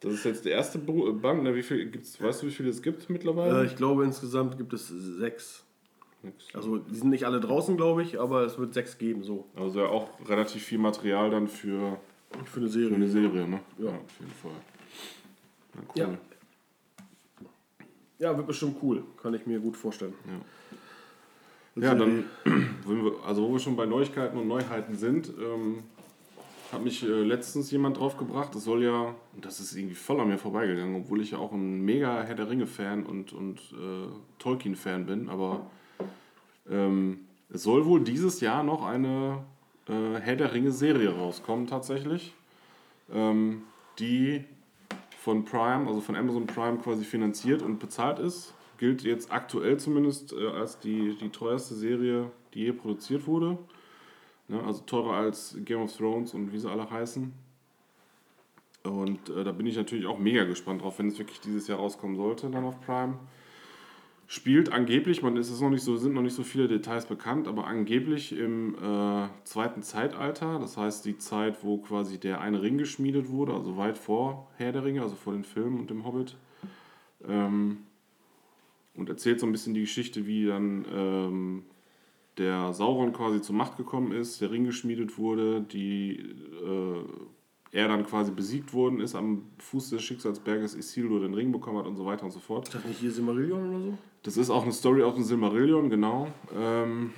[0.01, 1.43] Das ist jetzt der erste Bu- Band.
[1.43, 1.55] Ne?
[1.55, 3.63] Wie viel gibt's, weißt du, wie viele es gibt mittlerweile?
[3.63, 5.65] Äh, ich glaube, insgesamt gibt es sechs.
[6.55, 9.47] Also, die sind nicht alle draußen, glaube ich, aber es wird sechs geben, so.
[9.55, 11.99] Also ja auch relativ viel Material dann für,
[12.31, 12.95] Für eine für Serie.
[12.97, 13.61] eine Serie, ne?
[13.79, 13.91] Ja.
[13.91, 14.51] auf jeden Fall.
[15.95, 16.03] Cool.
[16.03, 16.19] Ja.
[18.19, 19.05] Ja, wird bestimmt cool.
[19.23, 20.15] Kann ich mir gut vorstellen.
[21.75, 25.83] Ja, dann, wenn wir, also wo wir schon bei Neuigkeiten und Neuheiten sind, ähm,
[26.73, 30.21] hat mich äh, letztens jemand drauf gebracht, es soll ja, und das ist irgendwie voll
[30.21, 34.09] an mir vorbeigegangen, obwohl ich ja auch ein mega Herr der Ringe-Fan und, und äh,
[34.39, 35.71] Tolkien-Fan bin, aber
[36.69, 39.45] ähm, es soll wohl dieses Jahr noch eine
[39.89, 42.35] äh, Herr der Ringe-Serie rauskommen tatsächlich,
[43.13, 43.63] ähm,
[43.99, 44.45] die
[45.27, 48.55] von Prime, also von Amazon Prime quasi finanziert und bezahlt ist.
[48.79, 53.59] Gilt jetzt aktuell zumindest äh, als die, die teuerste Serie, die je produziert wurde.
[54.47, 57.33] Ne, also teurer als Game of Thrones und wie sie alle heißen.
[58.85, 61.81] Und äh, da bin ich natürlich auch mega gespannt drauf, wenn es wirklich dieses Jahr
[61.81, 63.15] rauskommen sollte, dann auf Prime.
[64.29, 67.47] Spielt angeblich, man ist es noch nicht so, sind noch nicht so viele Details bekannt,
[67.47, 72.77] aber angeblich im äh, zweiten Zeitalter, das heißt die Zeit, wo quasi der eine Ring
[72.77, 76.35] geschmiedet wurde, also weit vor Herr der Ringe, also vor den Filmen und dem Hobbit.
[77.27, 77.79] Ähm,
[78.95, 81.63] und erzählt so ein bisschen die Geschichte, wie dann ähm,
[82.39, 87.05] der Sauron quasi zur Macht gekommen ist, der Ring geschmiedet wurde, die äh,
[87.77, 91.87] er dann quasi besiegt worden ist, am Fuß des Schicksalsberges Isildur den Ring bekommen hat
[91.87, 92.69] und so weiter und so fort.
[92.69, 93.99] Ist das nicht hier Silmarillion oder so?
[94.23, 96.29] Das ist auch eine Story aus dem Silmarillion, genau.
[96.59, 97.11] Ähm,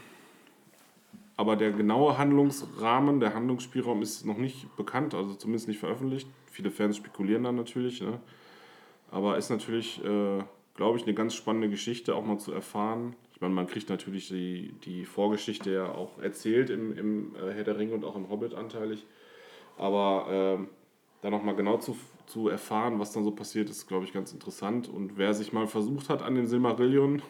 [1.36, 6.28] aber der genaue Handlungsrahmen, der Handlungsspielraum ist noch nicht bekannt, also zumindest nicht veröffentlicht.
[6.50, 8.02] Viele Fans spekulieren dann natürlich.
[8.02, 8.18] Ne?
[9.12, 10.42] Aber ist natürlich, äh,
[10.74, 13.14] glaube ich, eine ganz spannende Geschichte auch mal zu erfahren.
[13.32, 17.62] Ich meine, man kriegt natürlich die, die Vorgeschichte ja auch erzählt im, im äh, Herr
[17.62, 19.06] der Ringe und auch im Hobbit anteilig.
[19.78, 20.68] Aber ähm,
[21.22, 24.88] da nochmal genau zu, zu erfahren, was dann so passiert, ist, glaube ich, ganz interessant.
[24.88, 27.22] Und wer sich mal versucht hat an den Silmarillion,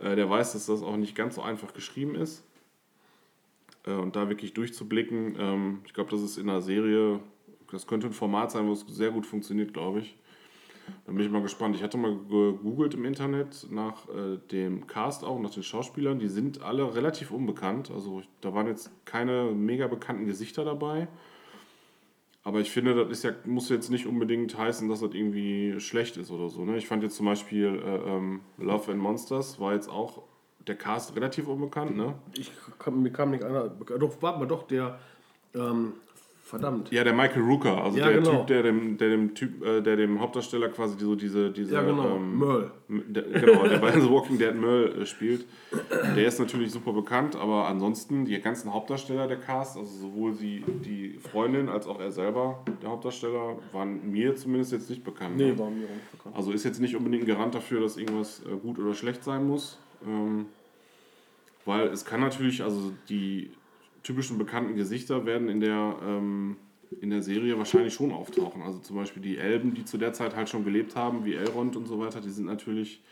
[0.00, 2.44] äh, der weiß, dass das auch nicht ganz so einfach geschrieben ist.
[3.86, 7.20] Äh, und da wirklich durchzublicken, ähm, ich glaube, das ist in einer Serie,
[7.70, 10.16] das könnte ein Format sein, wo es sehr gut funktioniert, glaube ich.
[11.06, 11.76] Da bin ich mal gespannt.
[11.76, 16.18] Ich hatte mal gegoogelt im Internet nach äh, dem Cast auch, nach den Schauspielern.
[16.18, 17.90] Die sind alle relativ unbekannt.
[17.90, 21.08] Also da waren jetzt keine mega bekannten Gesichter dabei.
[22.48, 26.16] Aber ich finde, das ist ja, muss jetzt nicht unbedingt heißen, dass das irgendwie schlecht
[26.16, 26.64] ist oder so.
[26.64, 26.78] Ne?
[26.78, 30.22] Ich fand jetzt zum Beispiel äh, ähm, Love and Monsters war jetzt auch
[30.66, 31.94] der Cast relativ unbekannt.
[31.94, 32.14] Ne?
[32.38, 33.68] Ich kam, mir kam nicht einer.
[33.68, 34.98] Doch, warte mal, doch, der.
[35.54, 35.92] Ähm,
[36.48, 36.90] verdammt.
[36.90, 38.38] Ja, der Michael Rooker, also Ja, der genau.
[38.38, 41.82] Typ, der dem, der dem Typ, äh, der dem Hauptdarsteller quasi so diese, diese Ja,
[41.82, 42.16] genau.
[42.16, 42.70] ähm, Merle.
[42.88, 45.46] Der, genau, der bei The Walking Dead Merle äh, spielt.
[46.16, 50.64] Der ist natürlich super bekannt, aber ansonsten die ganzen Hauptdarsteller der Cast, also sowohl die,
[50.84, 55.36] die Freundin als auch er selber, der Hauptdarsteller, waren mir zumindest jetzt nicht bekannt.
[55.36, 55.58] Nee, ne?
[55.58, 56.36] war mir auch nicht bekannt.
[56.36, 59.46] Also ist jetzt nicht unbedingt ein Garant dafür, dass irgendwas äh, gut oder schlecht sein
[59.46, 59.78] muss.
[60.06, 60.46] Ähm,
[61.64, 63.50] weil es kann natürlich, also die
[64.08, 66.56] typischen bekannten Gesichter werden in der, ähm,
[67.02, 68.62] in der Serie wahrscheinlich schon auftauchen.
[68.62, 71.76] Also zum Beispiel die Elben, die zu der Zeit halt schon gelebt haben, wie Elrond
[71.76, 73.02] und so weiter, die sind natürlich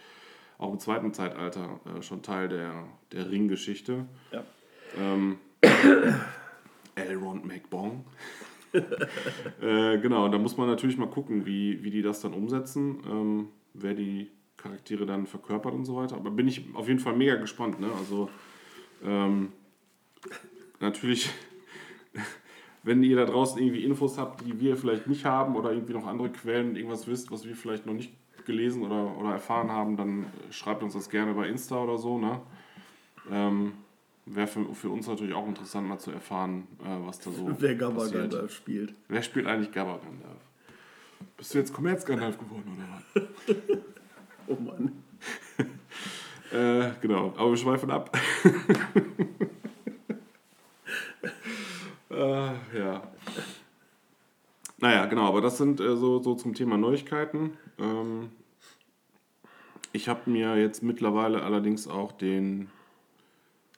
[0.57, 4.07] auch im zweiten Zeitalter äh, schon Teil der, der Ringgeschichte.
[4.33, 4.43] Ja.
[4.99, 5.37] Ähm,
[6.95, 8.07] Elrond McBong.
[8.73, 13.49] äh, genau, da muss man natürlich mal gucken, wie, wie die das dann umsetzen, ähm,
[13.75, 16.17] wer die Charaktere dann verkörpert und so weiter.
[16.17, 17.81] Aber bin ich auf jeden Fall mega gespannt.
[17.81, 17.91] Ne?
[17.99, 18.31] Also
[19.05, 19.53] ähm,
[20.81, 21.31] natürlich,
[22.83, 26.07] wenn ihr da draußen irgendwie Infos habt, die wir vielleicht nicht haben oder irgendwie noch
[26.07, 28.13] andere Quellen, irgendwas wisst, was wir vielleicht noch nicht
[28.47, 32.19] gelesen oder, oder erfahren haben, dann äh, schreibt uns das gerne bei Insta oder so.
[32.19, 32.41] Ne?
[33.31, 33.73] Ähm,
[34.29, 37.75] Wäre für, für uns natürlich auch interessant, mal zu erfahren, äh, was da so Wer
[37.77, 38.31] Gabba passiert.
[38.31, 38.95] Gandalf spielt.
[39.09, 40.41] Wer spielt eigentlich Gabba Gandalf?
[41.37, 42.89] Bist du jetzt Kommerz-Gandalf geworden oder
[43.25, 43.57] was?
[44.49, 44.93] Oh Mann.
[46.53, 48.17] Äh, genau, aber wir schweifen ab.
[52.11, 52.17] äh,
[52.79, 53.03] ja.
[54.87, 57.59] Naja, genau, aber das sind äh, so, so zum Thema Neuigkeiten.
[57.77, 58.31] Ähm,
[59.91, 62.71] ich habe mir jetzt mittlerweile allerdings auch den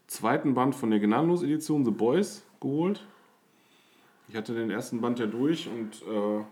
[0.06, 3.06] zweiten Band von der Gnadenlos-Edition The Boys geholt.
[4.28, 6.44] Ich hatte den ersten Band ja durch und äh,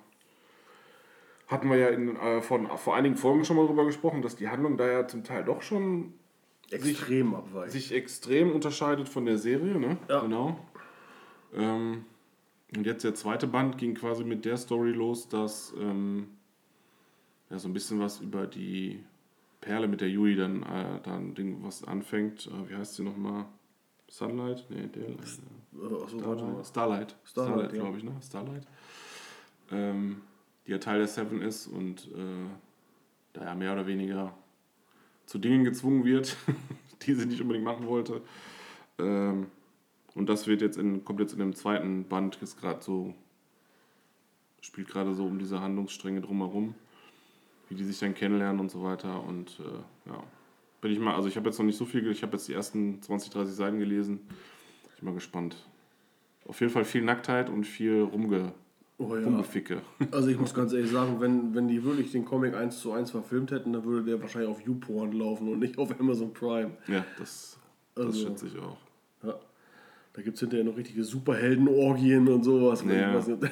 [1.48, 4.48] hatten wir ja in, äh, von, vor einigen Folgen schon mal drüber gesprochen, dass die
[4.48, 6.14] Handlung da ja zum Teil doch schon
[6.70, 7.72] Extrem abweicht.
[7.72, 9.98] sich extrem unterscheidet von der Serie, ne?
[10.08, 10.20] Ja.
[10.20, 10.58] Genau.
[11.54, 12.06] Ähm,
[12.76, 16.28] und jetzt der zweite Band ging quasi mit der Story los, dass ähm,
[17.50, 19.00] ja, so ein bisschen was über die
[19.60, 22.46] Perle mit der Yui dann, äh, dann Ding, was anfängt.
[22.46, 23.46] Äh, wie heißt sie nochmal?
[24.08, 24.66] Sunlight?
[24.68, 25.04] Nee, der.
[25.04, 26.64] Äh, mal.
[26.64, 26.66] Starlight.
[26.66, 27.80] Starlight, Starlight, ja.
[27.80, 28.12] glaube ich, ne?
[28.22, 28.66] Starlight.
[29.70, 30.22] Ähm,
[30.66, 32.46] die ja Teil der Seven ist und äh,
[33.32, 34.32] da ja mehr oder weniger
[35.26, 36.36] zu Dingen gezwungen wird,
[37.02, 38.22] die sie nicht unbedingt machen wollte.
[38.98, 39.48] Ähm,
[40.16, 43.14] und das wird jetzt in, kommt jetzt in dem zweiten Band, ist gerade so,
[44.61, 46.74] spielt gerade so um diese Handlungsstränge drumherum,
[47.68, 49.22] wie die sich dann kennenlernen und so weiter.
[49.22, 50.22] Und äh, ja,
[50.81, 52.52] bin ich mal, also ich habe jetzt noch nicht so viel, ich habe jetzt die
[52.55, 54.20] ersten 20, 30 Seiten gelesen.
[54.94, 55.57] Ich bin mal gespannt.
[56.48, 58.52] Auf jeden Fall viel Nacktheit und viel Rumge,
[58.98, 59.24] Oh ja.
[59.24, 59.83] Rumgeficke.
[60.11, 63.11] Also ich muss ganz ehrlich sagen, wenn, wenn die wirklich den Comic 1 zu 1
[63.11, 66.70] verfilmt hätten, dann würde der wahrscheinlich auf YouPorn laufen und nicht auf Amazon Prime.
[66.88, 67.59] Ja, das,
[67.94, 68.79] das Also- schätze ich auch.
[70.16, 72.83] Da gibt es hinterher noch richtige Superheldenorgien und sowas.
[72.88, 73.22] Ja.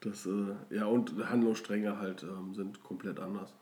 [0.00, 3.54] Das, äh, ja, und Handlungsstränge halt ähm, sind komplett anders.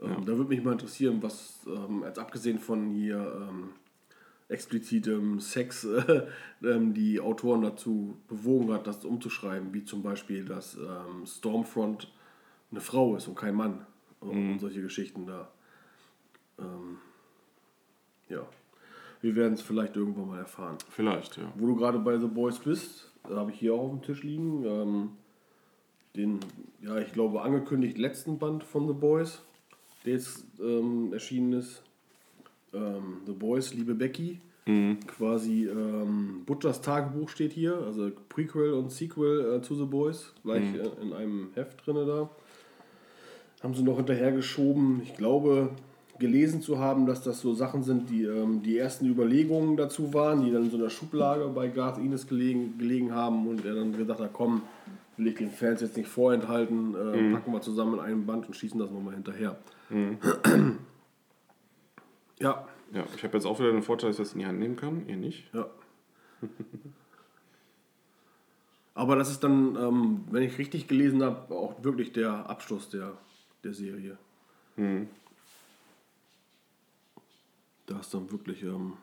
[0.00, 0.20] Ähm, Ja.
[0.20, 3.70] Da würde mich mal interessieren, was, ähm, als abgesehen von hier ähm,
[4.48, 6.22] explizitem Sex, äh,
[6.60, 12.12] die Autoren dazu bewogen hat, das umzuschreiben, wie zum Beispiel, dass ähm, Stormfront
[12.70, 13.84] eine Frau ist und kein Mann.
[14.20, 15.50] Und solche Geschichten da.
[16.60, 16.98] Ähm,
[18.28, 18.46] ja.
[19.22, 20.76] Wir werden es vielleicht irgendwann mal erfahren.
[20.90, 21.44] Vielleicht, ja.
[21.54, 24.22] Wo du gerade bei The Boys bist, da habe ich hier auch auf dem Tisch
[24.22, 24.64] liegen.
[24.64, 25.08] Ähm,
[26.16, 26.40] den,
[26.82, 29.40] ja, ich glaube, angekündigt letzten Band von The Boys,
[30.04, 31.82] der jetzt ähm, erschienen ist.
[32.74, 34.40] Ähm, The Boys, liebe Becky.
[35.06, 40.62] Quasi ähm, Butchers Tagebuch steht hier, also Prequel und Sequel äh, zu The Boys, gleich
[40.74, 42.30] äh, in einem Heft drin da.
[43.62, 45.00] Haben sie noch hinterhergeschoben.
[45.02, 45.70] Ich glaube,
[46.22, 50.42] gelesen zu haben, dass das so Sachen sind, die ähm, die ersten Überlegungen dazu waren,
[50.42, 53.92] die dann in so einer Schublage bei Garth Ennis gelegen, gelegen haben und er dann
[53.92, 54.62] gesagt hat, komm,
[55.18, 58.54] will ich den Fans jetzt nicht vorenthalten, äh, packen wir zusammen in einem Band und
[58.54, 59.58] schießen das nochmal hinterher.
[62.40, 64.58] ja, Ja, ich habe jetzt auch wieder den Vorteil, dass ich das in die Hand
[64.58, 65.06] nehmen kann.
[65.08, 65.52] Ihr nicht.
[65.52, 65.66] ja.
[68.94, 73.16] Aber das ist dann, ähm, wenn ich richtig gelesen habe, auch wirklich der Abschluss der,
[73.64, 74.18] der Serie.
[77.86, 78.94] Da ist dann wirklich ähm,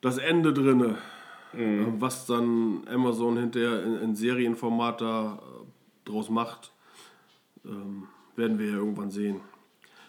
[0.00, 0.96] das Ende drin,
[1.98, 6.72] was dann Amazon hinterher in, in Serienformat da äh, draus macht,
[7.64, 9.40] ähm, werden wir ja irgendwann sehen.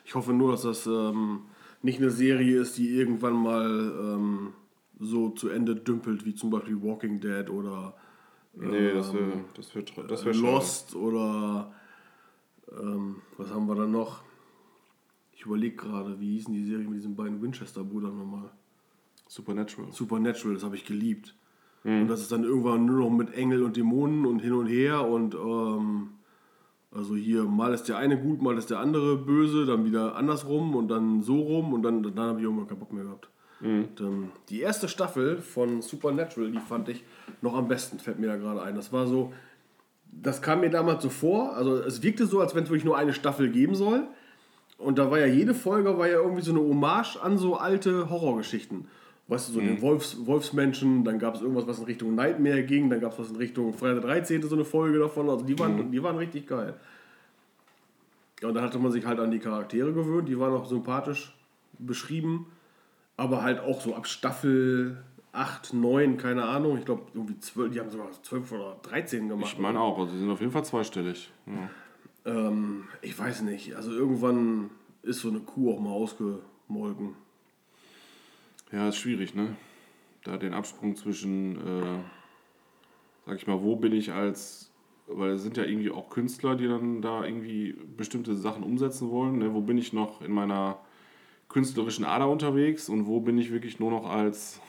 [0.06, 1.44] Ich hoffe nur, dass das ähm,
[1.82, 4.54] nicht eine Serie ist, die irgendwann mal ähm,
[5.00, 7.96] so zu Ende dümpelt, wie zum Beispiel Walking Dead oder
[8.54, 10.52] Nee, das wäre das wär, das wär schade.
[10.52, 11.72] Lost oder
[12.72, 14.22] ähm, was haben wir da noch?
[15.40, 18.52] Ich überlege gerade, wie hießen die Serie mit diesen beiden Winchester-Brüdern nochmal?
[19.26, 19.90] Supernatural.
[19.94, 21.34] Supernatural, das habe ich geliebt.
[21.86, 25.08] Und das ist dann irgendwann nur noch mit Engel und Dämonen und hin und her
[25.08, 26.10] und ähm,
[26.92, 30.76] also hier mal ist der eine gut, mal ist der andere böse, dann wieder andersrum
[30.76, 33.30] und dann so rum und dann, dann habe ich irgendwann keinen Bock mehr gehabt.
[33.62, 37.06] Und, ähm, die erste Staffel von Supernatural, die fand ich
[37.42, 38.76] noch am besten, fällt mir da gerade ein.
[38.76, 39.32] Das war so,
[40.12, 42.98] das kam mir damals so vor, also es wirkte so, als wenn es wirklich nur
[42.98, 44.06] eine Staffel geben soll.
[44.80, 48.10] Und da war ja jede Folge war ja irgendwie so eine Hommage an so alte
[48.10, 48.88] Horrorgeschichten.
[49.28, 52.90] Weißt du, so den Wolfs, Wolfsmenschen, dann gab es irgendwas, was in Richtung Nightmare ging,
[52.90, 54.42] dann gab es was in Richtung Freitag der 13.
[54.42, 55.30] so eine Folge davon.
[55.30, 56.74] Also die waren, die waren richtig geil.
[58.42, 61.36] Ja, und da hatte man sich halt an die Charaktere gewöhnt, die waren auch sympathisch
[61.78, 62.48] beschrieben,
[63.18, 64.98] aber halt auch so ab Staffel
[65.32, 69.52] 8, 9, keine Ahnung, ich glaube irgendwie 12, die haben sogar 12 oder 13 gemacht.
[69.54, 71.30] Ich meine auch, also sie sind auf jeden Fall zweistellig.
[71.46, 71.70] Ja.
[72.30, 73.76] Ähm, ich weiß nicht.
[73.76, 74.70] Also irgendwann
[75.02, 77.16] ist so eine Kuh auch mal ausgemolken.
[78.72, 79.56] Ja, ist schwierig, ne?
[80.24, 82.00] Da den Absprung zwischen, äh,
[83.26, 84.72] sag ich mal, wo bin ich als,
[85.08, 89.40] weil es sind ja irgendwie auch Künstler, die dann da irgendwie bestimmte Sachen umsetzen wollen.
[89.40, 89.54] Ne?
[89.54, 90.78] Wo bin ich noch in meiner
[91.48, 94.62] künstlerischen Ader unterwegs und wo bin ich wirklich nur noch als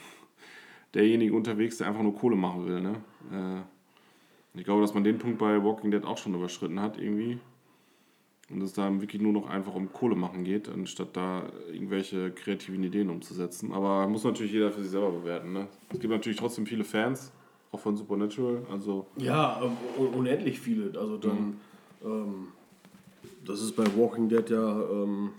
[0.95, 2.95] derjenige unterwegs, der einfach nur Kohle machen will, ne?
[3.31, 7.39] Äh, ich glaube, dass man den Punkt bei Walking Dead auch schon überschritten hat, irgendwie.
[8.51, 12.83] Und es da wirklich nur noch einfach um Kohle machen geht, anstatt da irgendwelche kreativen
[12.83, 13.73] Ideen umzusetzen.
[13.73, 15.53] Aber muss natürlich jeder für sich selber bewerten.
[15.53, 15.69] Ne?
[15.93, 17.33] Es gibt natürlich trotzdem viele Fans,
[17.71, 18.63] auch von Supernatural.
[18.71, 20.99] Also, Ja, ähm, un- unendlich viele.
[20.99, 21.61] Also dann,
[22.05, 22.49] ähm,
[23.45, 25.31] das ist bei Walking Dead ja ähm,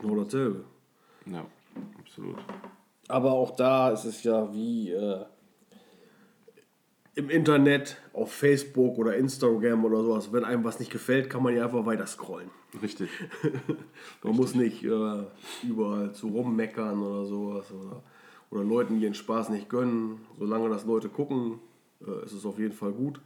[0.00, 0.64] genau dasselbe.
[1.26, 1.44] ja,
[1.98, 2.36] absolut.
[3.08, 5.24] Aber auch da ist es ja wie äh,
[7.14, 10.32] im Internet, auf Facebook oder Instagram oder sowas.
[10.32, 12.50] Wenn einem was nicht gefällt, kann man ja einfach weiter scrollen.
[12.80, 13.10] Richtig.
[14.22, 15.24] Man muss nicht äh,
[15.66, 17.72] überall zu rummeckern oder sowas.
[17.72, 18.02] Oder,
[18.50, 20.20] oder Leuten ihren Spaß nicht gönnen.
[20.38, 21.58] Solange das Leute gucken,
[22.06, 23.20] äh, ist es auf jeden Fall gut.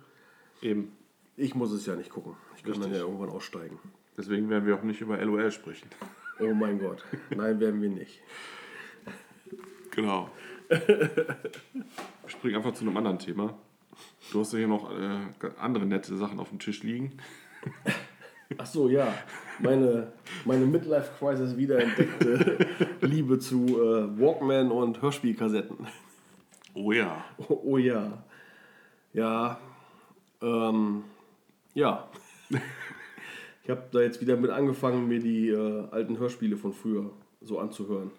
[0.63, 0.93] Eben.
[1.37, 2.37] Ich muss es ja nicht gucken.
[2.57, 3.79] Ich kann dann ja irgendwann aussteigen.
[4.17, 5.89] Deswegen werden wir auch nicht über LOL sprechen.
[6.41, 7.05] Oh mein Gott.
[7.31, 8.21] Nein, werden wir nicht.
[9.91, 10.31] Genau.
[10.69, 13.55] Wir springen einfach zu einem anderen Thema.
[14.33, 17.13] Du hast ja hier noch äh, andere nette Sachen auf dem Tisch liegen.
[18.59, 19.13] Ach so, ja.
[19.61, 20.13] Meine,
[20.45, 22.67] meine Midlife-Crisis wiederentdeckte
[23.01, 25.87] Liebe zu äh, Walkman und Hörspielkassetten.
[26.75, 27.25] Oh ja.
[27.49, 28.25] Oh, oh ja.
[29.13, 29.59] Ja.
[30.43, 31.05] Ähm,
[31.75, 32.09] ja.
[33.67, 37.09] Ich habe da jetzt wieder mit angefangen, mir die äh, alten Hörspiele von früher
[37.41, 38.11] so anzuhören.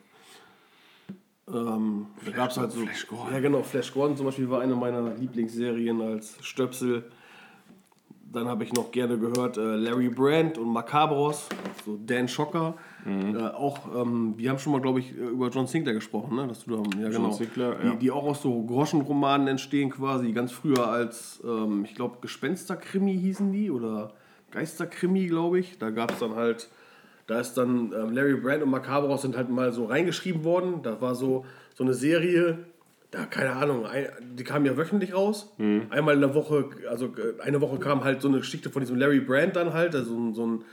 [1.47, 2.79] Ähm, da gab es halt so.
[2.79, 3.34] Flash Gordon.
[3.34, 3.62] Ja, genau.
[3.62, 7.03] Flash Gordon zum Beispiel war eine meiner Lieblingsserien als Stöpsel.
[8.31, 11.47] Dann habe ich noch gerne gehört äh, Larry Brand und Macabros,
[11.86, 12.75] so Dan Schocker.
[13.05, 13.36] Mhm.
[13.36, 16.47] Äh, auch, ähm, wir haben schon mal, glaube ich, äh, über John Sinclair gesprochen, ne?
[16.47, 17.31] Dass du da, ja, genau.
[17.31, 17.95] Sinclair, die, ja.
[17.95, 23.51] die auch aus so Groschenromanen entstehen quasi, ganz früher als, ähm, ich glaube, Gespensterkrimi hießen
[23.53, 24.13] die oder
[24.51, 25.77] Geisterkrimi, glaube ich.
[25.77, 26.69] Da gab es dann halt,
[27.28, 30.82] da ist dann ähm, Larry Brand und Macabros sind halt mal so reingeschrieben worden.
[30.84, 32.60] Da war so, so eine Serie,
[33.12, 34.08] da, keine Ahnung, ein,
[34.38, 35.54] die kam ja wöchentlich raus.
[35.90, 38.98] Einmal in der Woche, also äh, eine Woche kam halt so eine Geschichte von diesem
[38.98, 40.64] Larry Brand dann halt, also so ein, so ein,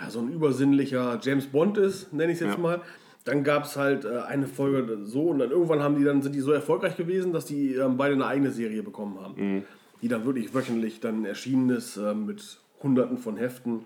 [0.00, 2.62] ja, so ein übersinnlicher James Bond ist, nenne ich es jetzt Ja.
[2.62, 2.80] mal.
[3.24, 6.34] Dann gab es halt äh, eine Folge so und dann irgendwann haben die dann, sind
[6.36, 9.64] die so erfolgreich gewesen, dass die ähm, beide eine eigene Serie bekommen haben.
[10.02, 13.80] Die dann wirklich wöchentlich dann erschienen ist äh, mit hunderten von Heften.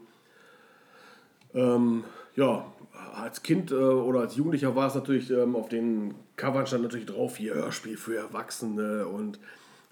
[1.55, 2.05] Ähm,
[2.37, 2.67] ja,
[3.15, 7.07] als Kind äh, oder als Jugendlicher war es natürlich ähm, auf den Covern stand natürlich
[7.07, 9.39] drauf, hier Hörspiel für Erwachsene und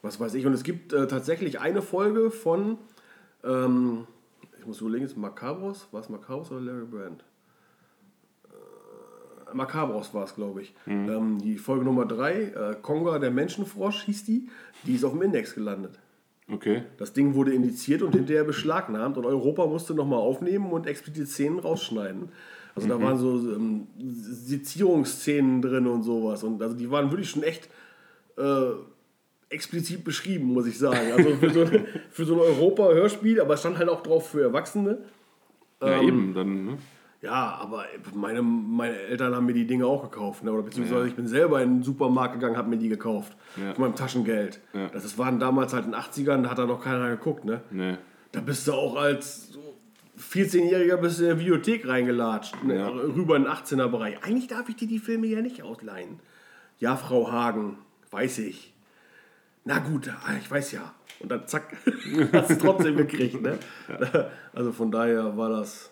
[0.03, 0.47] was weiß ich.
[0.47, 2.79] Und es gibt äh, tatsächlich eine Folge von,
[3.45, 4.07] ähm,
[4.59, 5.89] ich muss überlegen, ist Macabros?
[5.93, 7.25] War es Macabros oder Larry Brand?
[8.45, 10.75] Äh, Macabros war es, glaube ich.
[10.87, 14.49] Ähm, die Folge Nummer 3, äh, Konga, der Menschenfrosch hieß die,
[14.85, 15.99] die ist auf dem Index gelandet.
[16.51, 16.83] Okay.
[16.97, 21.59] Das Ding wurde indiziert und hinterher beschlagnahmt und Europa musste nochmal aufnehmen und explizite Szenen
[21.59, 22.31] rausschneiden.
[22.75, 26.45] Also da waren so ähm, Sezierungsszenen drin und sowas.
[26.45, 27.69] Und also die waren wirklich schon echt
[28.37, 28.71] äh,
[29.51, 31.13] explizit beschrieben, muss ich sagen.
[31.17, 31.67] Also für so,
[32.11, 34.99] für so ein Europa-Hörspiel, aber es stand halt auch drauf für Erwachsene.
[35.83, 36.79] Ja, eben, dann, ne?
[37.21, 40.45] Ja, aber meine, meine Eltern haben mir die Dinge auch gekauft.
[40.45, 40.53] Ne?
[40.53, 43.37] Oder beziehungsweise ich bin selber in den Supermarkt gegangen, habe mir die gekauft.
[43.57, 43.75] Ja.
[43.75, 44.61] Von meinem Taschengeld.
[44.73, 44.89] Ja.
[44.89, 47.45] Das, das waren damals halt in den 80ern, da hat da noch keiner geguckt.
[47.45, 47.61] Ne?
[47.71, 47.99] Ne.
[48.31, 49.75] Da bist du auch als so
[50.19, 52.63] 14-Jähriger bist du in der Videothek reingelatscht.
[52.63, 52.77] Ne?
[52.77, 52.89] Ja.
[52.89, 54.25] Rüber in den 18er-Bereich.
[54.25, 56.21] Eigentlich darf ich dir die Filme ja nicht ausleihen.
[56.79, 57.79] Ja, Frau Hagen,
[58.11, 58.75] weiß ich.
[59.65, 60.95] Na gut, ah, ich weiß ja.
[61.21, 61.77] Und dann zack,
[62.33, 63.41] hast du es trotzdem gekriegt.
[63.43, 63.59] Ne?
[64.55, 65.91] Also von daher war das,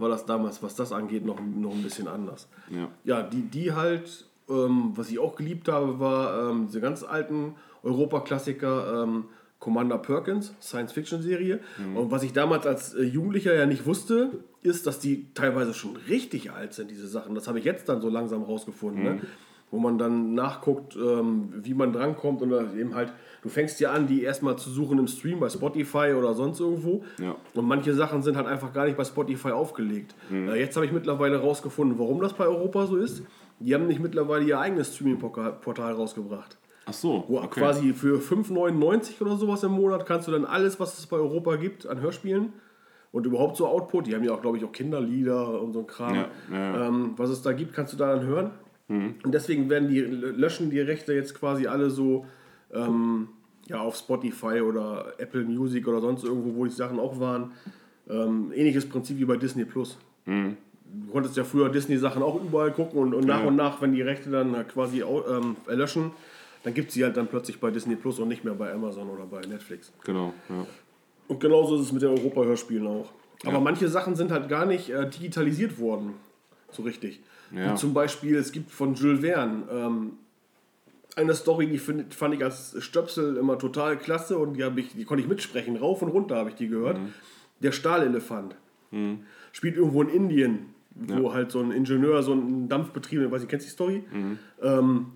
[0.00, 2.48] war das damals, was das angeht, noch, noch ein bisschen anders.
[2.70, 2.88] Ja.
[3.04, 7.54] Ja, die, die halt, ähm, was ich auch geliebt habe, war ähm, diese ganz alten
[7.82, 9.24] Europa-Klassiker ähm,
[9.58, 11.60] Commander Perkins, Science-Fiction-Serie.
[11.94, 14.30] Und was ich damals als äh, Jugendlicher ja nicht wusste,
[14.62, 17.34] ist, dass die teilweise schon richtig alt sind, diese Sachen.
[17.34, 19.02] Das habe ich jetzt dann so langsam rausgefunden.
[19.02, 19.20] Ne?
[19.70, 24.08] Wo man dann nachguckt, ähm, wie man drankommt und eben halt, du fängst ja an,
[24.08, 27.04] die erstmal zu suchen im Stream bei Spotify oder sonst irgendwo.
[27.18, 27.36] Ja.
[27.54, 30.14] Und manche Sachen sind halt einfach gar nicht bei Spotify aufgelegt.
[30.32, 33.22] Äh, jetzt habe ich mittlerweile rausgefunden, warum das bei Europa so ist.
[33.60, 36.58] Die haben nicht mittlerweile ihr eigenes Streaming-Portal rausgebracht.
[36.86, 37.24] Ach so.
[37.28, 37.60] Wo okay.
[37.60, 41.56] quasi für 5,99 oder sowas im Monat kannst du dann alles, was es bei Europa
[41.56, 42.52] gibt, an Hörspielen
[43.12, 45.86] und überhaupt so Output, die haben ja auch, glaube ich, auch Kinderlieder und so ein
[45.86, 46.86] Kram, ja, ja.
[46.86, 48.50] Ähm, was es da gibt, kannst du da dann hören.
[48.90, 52.26] Und deswegen werden die, löschen die Rechte jetzt quasi alle so
[52.74, 53.28] ähm,
[53.68, 57.52] ja, auf Spotify oder Apple Music oder sonst irgendwo, wo die Sachen auch waren.
[58.08, 59.96] Ähm, ähnliches Prinzip wie bei Disney Plus.
[60.26, 63.46] Du konntest ja früher Disney-Sachen auch überall gucken und, und nach Ja.
[63.46, 66.10] und nach, wenn die Rechte dann quasi ähm, erlöschen,
[66.64, 69.08] dann gibt es sie halt dann plötzlich bei Disney Plus und nicht mehr bei Amazon
[69.08, 69.92] oder bei Netflix.
[70.04, 70.66] Genau, ja.
[71.28, 73.12] Und genauso ist es mit den Europa-Hörspielen auch.
[73.44, 73.60] Aber Ja.
[73.60, 76.14] manche Sachen sind halt gar nicht äh, digitalisiert worden.
[76.72, 77.20] So richtig.
[77.52, 77.74] Ja.
[77.76, 80.12] Zum Beispiel, es gibt von Jules Verne ähm,
[81.16, 85.04] eine Story, die find, fand ich als Stöpsel immer total klasse und die, ich, die
[85.04, 85.76] konnte ich mitsprechen.
[85.76, 86.98] Rauf und runter habe ich die gehört.
[86.98, 87.12] Mhm.
[87.60, 88.56] Der Stahlelefant.
[89.52, 93.66] Spielt irgendwo in Indien, wo halt so ein Ingenieur so einen Dampfbetrieb, weiß ich, kennst
[93.66, 94.04] du die Story?
[94.12, 94.38] Mhm.
[94.62, 95.06] Ähm,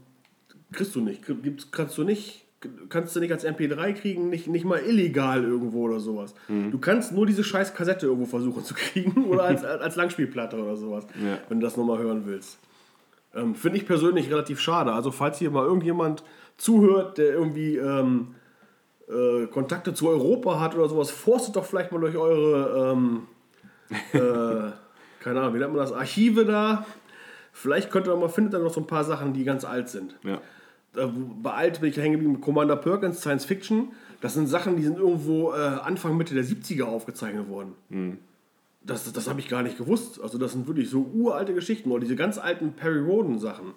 [0.73, 1.25] kriegst du nicht.
[1.27, 2.44] Gibt's, kannst du nicht.
[2.89, 6.35] Kannst du nicht als MP3 kriegen, nicht, nicht mal illegal irgendwo oder sowas.
[6.49, 6.71] Mhm.
[6.71, 10.77] Du kannst nur diese scheiß Kassette irgendwo versuchen zu kriegen oder als, als Langspielplatte oder
[10.77, 11.39] sowas, Ja.
[11.49, 12.59] wenn du das nochmal hören willst.
[13.35, 14.93] Ähm, Finde ich persönlich relativ schade.
[14.93, 16.23] Also falls hier mal irgendjemand
[16.57, 18.35] zuhört, der irgendwie ähm,
[19.09, 23.23] äh, Kontakte zu Europa hat oder sowas, forstet doch vielleicht mal durch eure, ähm,
[24.13, 24.71] äh,
[25.21, 26.87] keine Ahnung, wie nennt man das, Archive da.
[27.53, 30.17] Vielleicht könnte man mal, findet er noch so ein paar Sachen, die ganz alt sind.
[30.25, 30.41] Ja.
[31.43, 33.89] Bei alt bin ich hängen geblieben mit Commander Perkins, Science Fiction.
[34.21, 37.73] Das sind Sachen, die sind irgendwo äh, Anfang, Mitte der 70er aufgezeichnet worden.
[38.83, 40.21] Das, das habe ich gar nicht gewusst.
[40.23, 41.91] Also das sind wirklich so uralte Geschichten.
[41.91, 43.73] Oder diese ganz alten Perry Roden Sachen.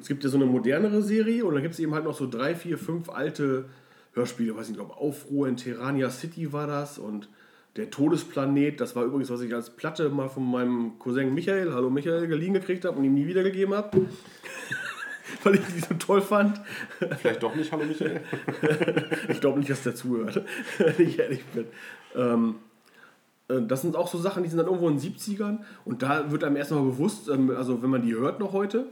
[0.00, 2.28] Es gibt ja so eine modernere Serie und dann gibt es eben halt noch so
[2.28, 3.66] drei, vier, fünf alte
[4.14, 4.56] Hörspiele.
[4.56, 7.28] Weiß nicht, ich glaube Aufruhr in Terrania City war das und
[7.76, 8.80] der Todesplanet.
[8.80, 12.52] Das war übrigens, was ich als Platte mal von meinem Cousin Michael, hallo Michael, geliehen
[12.54, 14.06] gekricht habe und ihm nie wiedergegeben habe.
[15.42, 16.60] Weil ich die so toll fand.
[17.20, 18.20] Vielleicht doch nicht, hallo Michael.
[19.28, 20.42] Ich glaube nicht, dass der zuhört,
[20.78, 21.66] wenn ich ehrlich bin.
[22.14, 22.56] Ähm,
[23.48, 26.30] äh, das sind auch so Sachen, die sind dann irgendwo in den 70ern und da
[26.30, 28.86] wird einem erstmal bewusst, ähm, also wenn man die hört noch heute,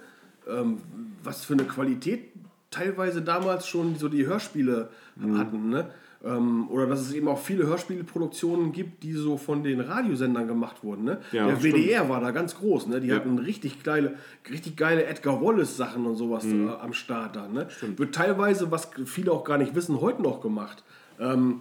[0.48, 0.78] ähm,
[1.22, 2.32] was für eine Qualität
[2.70, 5.70] teilweise damals schon so die Hörspiele hatten.
[5.70, 5.90] Ne?
[6.24, 10.82] Ähm, oder dass es eben auch viele Hörspielproduktionen gibt, die so von den Radiosendern gemacht
[10.82, 11.04] wurden.
[11.04, 11.18] Ne?
[11.32, 11.74] Ja, Der stimmt.
[11.74, 12.86] WDR war da ganz groß.
[12.86, 13.00] Ne?
[13.00, 13.16] Die Ja.
[13.16, 14.14] hatten richtig geile,
[14.50, 17.48] richtig geile Edgar Wallace-Sachen und sowas äh, am Start da.
[17.48, 17.68] Ne?
[17.96, 20.82] Wird teilweise, was viele auch gar nicht wissen, heute noch gemacht.
[21.20, 21.60] Ähm,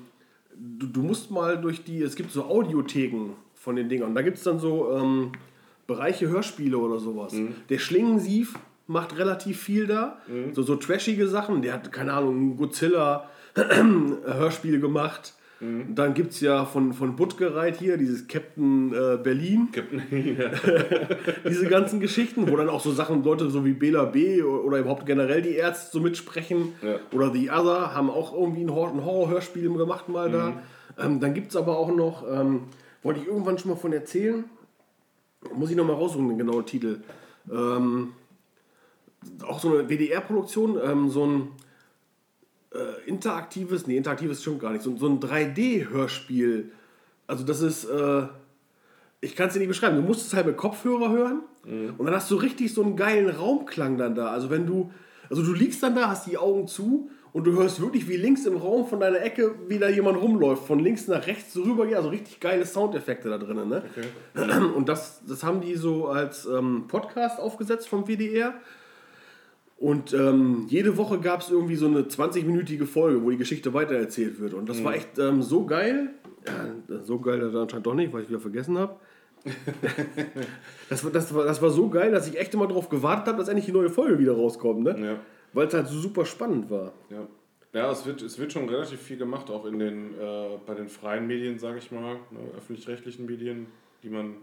[0.56, 4.10] du, du musst mal durch die, es gibt so Audiotheken von den Dingern.
[4.10, 5.32] Und da gibt es dann so ähm,
[5.88, 7.36] Bereiche Hörspiele oder sowas.
[7.70, 10.18] Der Schlingensief macht relativ viel da.
[10.53, 11.62] So, so trashige Sachen.
[11.62, 13.30] Der hat, keine Ahnung, Godzilla
[14.26, 15.34] Hörspiel gemacht.
[15.62, 19.70] Dann gibt es ja von, von Buttgereit hier, dieses Captain äh, Berlin,
[21.47, 24.43] diese ganzen Geschichten, wo dann auch so Sachen, Leute so wie Bela B.
[24.43, 26.74] oder überhaupt generell die Ärzte so mitsprechen.
[26.82, 26.99] Ja.
[27.14, 30.62] Oder The Other haben auch irgendwie ein, Hor ein Horrorhörspiel gemacht mal da.
[30.99, 32.64] Ähm, dann gibt es aber auch noch, ähm,
[33.01, 34.43] wollte ich irgendwann schon mal von erzählen,
[35.53, 36.99] muss ich noch mal raussuchen, den genauen Titel.
[37.49, 38.12] Ähm,
[39.47, 41.47] auch so eine WDR-Produktion, ähm, so ein
[42.76, 46.71] äh, interaktives, nee, interaktives stimmt gar nicht, so, so ein 3D-Hörspiel.
[47.28, 48.23] Also das ist, äh,
[49.21, 51.41] ich kann es dir nicht beschreiben, du musst es halt mit Kopfhörer hören
[51.97, 54.28] und dann hast du richtig so einen geilen Raumklang dann da.
[54.28, 54.91] Also wenn du,
[55.32, 58.45] also du liegst dann da, hast die Augen zu und du hörst wirklich, wie links
[58.45, 62.09] im Raum von deiner Ecke wieder jemand rumläuft, von links nach rechts rüber geht, also
[62.09, 63.67] richtig geile Soundeffekte da drinnen.
[63.67, 63.84] Ne?
[64.76, 68.53] Und das, das haben die so als ähm, Podcast aufgesetzt vom WDR.
[69.78, 74.39] Und ähm, jede Woche gab es irgendwie so eine 20-minütige Folge, wo die Geschichte weitererzählt
[74.39, 74.53] wird.
[74.53, 76.11] Und das war echt ähm, so geil.
[76.47, 78.95] Ja, so geil dann anscheinend doch nicht, weil ich wieder vergessen habe.
[80.89, 83.38] das, war, das, war, das war so geil, dass ich echt immer darauf gewartet habe,
[83.38, 84.84] dass endlich die neue Folge wieder rauskommt.
[84.84, 84.95] Ne?
[84.99, 85.19] Ja.
[85.53, 86.93] Weil es halt so super spannend war.
[87.09, 87.28] Ja,
[87.73, 90.88] ja es, wird, es wird schon relativ viel gemacht, auch in den, äh, bei den
[90.88, 93.67] freien Medien, sage ich mal, ne, öffentlich-rechtlichen Medien,
[94.03, 94.36] die man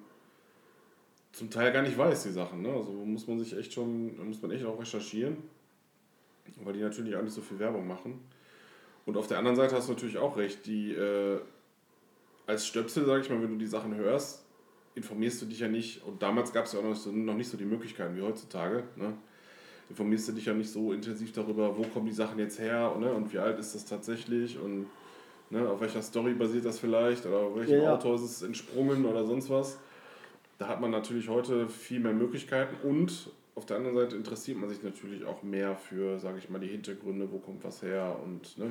[1.32, 2.62] zum Teil gar nicht weiß, die Sachen.
[2.62, 2.72] Ne?
[2.72, 5.38] Also muss man sich echt schon, da muss man echt auch recherchieren,
[6.62, 8.20] weil die natürlich auch nicht so viel Werbung machen.
[9.06, 11.40] Und auf der anderen Seite hast du natürlich auch recht, die äh,
[12.46, 14.44] als Stöpsel, sage ich mal, wenn du die Sachen hörst,
[14.94, 17.48] informierst du dich ja nicht, und damals gab es ja auch noch, so, noch nicht
[17.48, 19.14] so die Möglichkeiten wie heutzutage, ne?
[19.88, 23.12] informierst du dich ja nicht so intensiv darüber, wo kommen die Sachen jetzt her ne?
[23.12, 24.86] und wie alt ist das tatsächlich und
[25.50, 27.94] ne, auf welcher Story basiert das vielleicht oder auf welchem Ja, ja.
[27.94, 29.78] Autor ist es entsprungen oder sonst was.
[30.62, 34.68] Da hat man natürlich heute viel mehr Möglichkeiten und auf der anderen Seite interessiert man
[34.68, 38.56] sich natürlich auch mehr für, sage ich mal, die Hintergründe, wo kommt was her und
[38.58, 38.66] ne,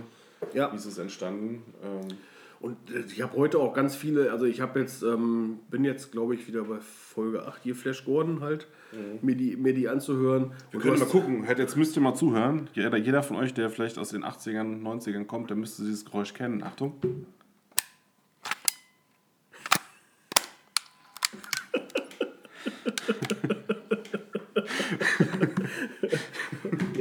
[0.54, 0.72] Ja.
[0.72, 1.64] wie ist es entstanden.
[1.84, 2.08] Ähm,
[2.62, 6.14] Und äh, ich habe heute auch ganz viele, also ich habe jetzt, ähm, bin jetzt
[6.14, 8.68] glaube ich wieder bei Folge 8 hier Flash Gordon halt,
[9.22, 10.52] mir, die, mir die anzuhören.
[10.70, 12.70] Wir Und können mal gucken, Halt, jetzt müsst ihr mal zuhören.
[12.74, 16.34] Jeder, jeder von euch, der vielleicht aus den 80ern, 90ern kommt, der müsste dieses Geräusch
[16.34, 16.64] kennen.
[16.64, 16.94] Achtung.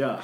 [0.00, 0.20] Ja,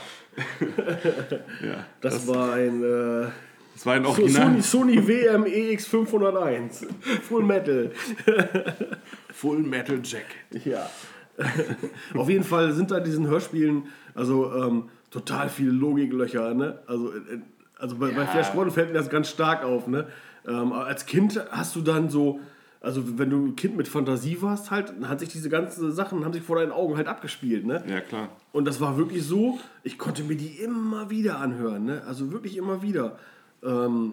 [1.62, 3.26] Ja, das, war ein äh,
[3.74, 4.62] das war ein Original.
[4.62, 6.86] Sony, Sony WM EX 501.
[7.22, 7.90] Full Metal.
[9.34, 10.24] Full Metal Jack.
[10.64, 10.88] Ja.
[12.14, 16.54] Auf jeden Fall sind da diesen Hörspielen also ähm, total viele Logiklöcher.
[16.54, 16.78] Ne?
[16.86, 17.40] Also, äh,
[17.78, 18.26] also bei, bei Ja.
[18.26, 19.86] Flash Gordon fällt mir das ganz stark auf.
[19.86, 20.06] Ne?
[20.48, 22.40] Ähm, als Kind hast du dann so,
[22.86, 26.24] also wenn du ein Kind mit Fantasie warst, halt, dann hat sich diese ganzen Sachen
[26.24, 27.66] haben sich vor deinen Augen halt abgespielt.
[27.66, 27.82] Ne?
[27.88, 28.28] Ja, klar.
[28.52, 31.84] Und das war wirklich so, ich konnte mir die immer wieder anhören.
[31.84, 32.02] Ne?
[32.06, 33.18] Also wirklich immer wieder.
[33.64, 34.12] Ähm,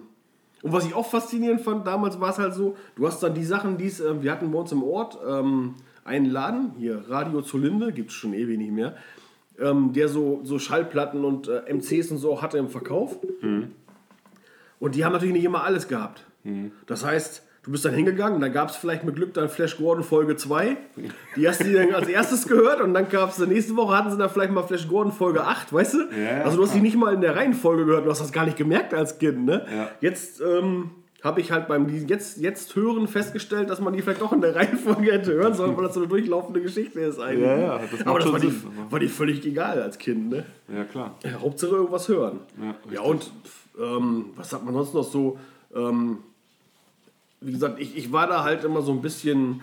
[0.63, 3.43] und was ich auch faszinierend fand, damals war es halt so, du hast dann die
[3.43, 7.43] Sachen, die es, äh, wir hatten bei uns im Ort ähm, einen Laden, hier Radio
[7.43, 8.97] Zolinde, gibt es schon ewig nicht mehr,
[9.59, 13.19] ähm, der so, so Schallplatten und äh, MCs und so hatte im Verkauf.
[14.79, 16.25] Und die haben natürlich nicht immer alles gehabt.
[16.87, 20.03] Das heißt, du bist dann hingegangen, da gab es vielleicht mit Glück dann Flash Gordon
[20.03, 20.77] Folge 2.
[21.35, 24.17] Die hast du dann als erstes gehört und dann gab es nächste Woche hatten sie
[24.17, 25.97] dann vielleicht mal Flash Gordon Folge 8, weißt du?
[26.21, 28.45] Ja, also du hast die nicht mal in der Reihenfolge gehört, du hast das gar
[28.45, 29.65] nicht gemerkt als Kind, ne?
[29.73, 29.89] Ja.
[30.01, 30.91] Jetzt ähm,
[31.23, 34.55] habe ich halt beim jetzt, jetzt Hören festgestellt, dass man die vielleicht doch in der
[34.55, 37.47] Reihenfolge hätte hören sollen, weil das so eine durchlaufende Geschichte ist eigentlich.
[37.47, 38.53] Ja, ja, das aber das war die,
[38.89, 40.45] war die völlig egal als Kind, ne?
[40.67, 41.17] Ja, klar.
[41.23, 42.41] Ja, Hauptsache irgendwas hören.
[42.61, 43.31] Ja, Ja, und
[43.81, 45.39] ähm, was hat man sonst noch so?
[45.73, 46.17] Ähm,
[47.43, 49.61] wie gesagt, ich, ich war da halt immer so ein bisschen,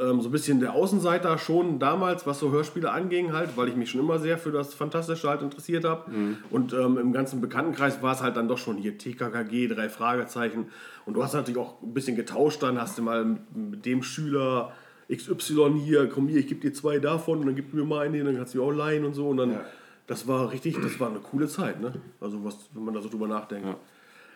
[0.00, 3.76] ähm, so ein bisschen der Außenseiter schon damals, was so Hörspiele anging, halt, weil ich
[3.76, 6.10] mich schon immer sehr für das Fantastische halt interessiert habe.
[6.50, 10.66] Und ähm, im ganzen Bekanntenkreis war es halt dann doch schon hier TKKG, drei Fragezeichen.
[11.06, 14.72] Und du hast natürlich auch ein bisschen getauscht, dann hast du mal mit, dem Schüler
[15.10, 18.24] XY hier, komm hier, ich gebe dir zwei davon und dann gib mir mal eine,
[18.24, 19.28] dann kannst du mir auch leihen und so.
[19.28, 19.64] Und dann, Ja.
[20.08, 21.92] das war richtig, das war eine coole Zeit, ne?
[22.20, 23.66] Also was, wenn man da so drüber nachdenkt.
[23.66, 23.76] Ja.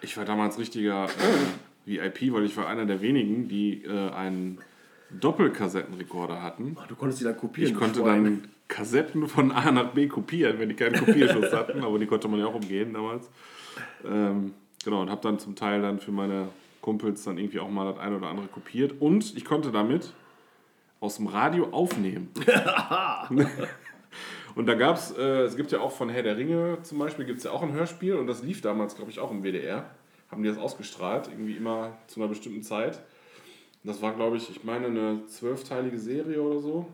[0.03, 1.09] Ich war damals richtiger äh,
[1.87, 4.59] VIP, weil ich war einer der wenigen, die äh, einen
[5.11, 6.76] Doppelkassettenrekorder hatten.
[6.81, 7.72] Ach, du konntest die dann kopieren.
[7.72, 8.24] Ich konnte Schwein.
[8.24, 12.28] dann Kassetten von A nach B kopieren, wenn die keinen Kopierschutz hatten, aber die konnte
[12.28, 13.28] man ja auch umgehen damals.
[14.05, 14.55] Ähm,
[14.85, 16.49] genau, und habe dann zum Teil dann für meine
[16.81, 18.95] Kumpels dann irgendwie auch mal das eine oder andere kopiert.
[19.01, 20.12] Und ich konnte damit
[21.01, 22.31] aus dem Radio aufnehmen.
[24.55, 27.24] und da gab es, äh, es gibt ja auch von Herr der Ringe zum Beispiel,
[27.24, 29.91] gibt es ja auch ein Hörspiel und das lief damals, glaube ich, auch im WDR.
[30.31, 33.03] Haben die das ausgestrahlt, irgendwie immer zu einer bestimmten Zeit.
[33.83, 36.87] Das war, glaube ich, ich meine, eine zwölfteilige Serie oder so.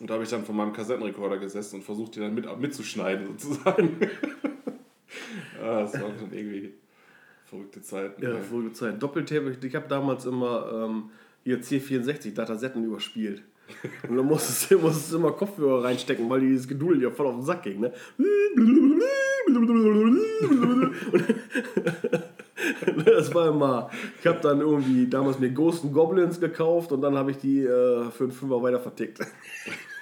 [0.00, 3.26] Und da habe ich dann von meinem Kassettenrekorder gesessen und versucht, die dann mit, mitzuschneiden,
[3.38, 3.96] sozusagen.
[5.62, 6.72] ah, das war schon irgendwie
[7.44, 8.22] verrückte Zeiten.
[8.22, 8.42] Ja, ey.
[8.42, 9.02] vorige Zeit.
[9.02, 11.10] Doppeltape, ich habe damals immer ähm,
[11.44, 13.42] hier C64 Datasetten überspielt.
[14.08, 17.44] Und dann musstest du, musstest immer Kopfhörer reinstecken, weil dieses Gedudel dir voll auf den
[17.44, 17.80] Sack ging.
[17.80, 17.92] Ne?
[23.04, 23.90] Das war immer.
[24.20, 27.60] Ich habe dann irgendwie damals mir Ghost and Goblins gekauft und dann habe ich die
[27.60, 29.20] äh, für einen Fünfer weiter vertickt.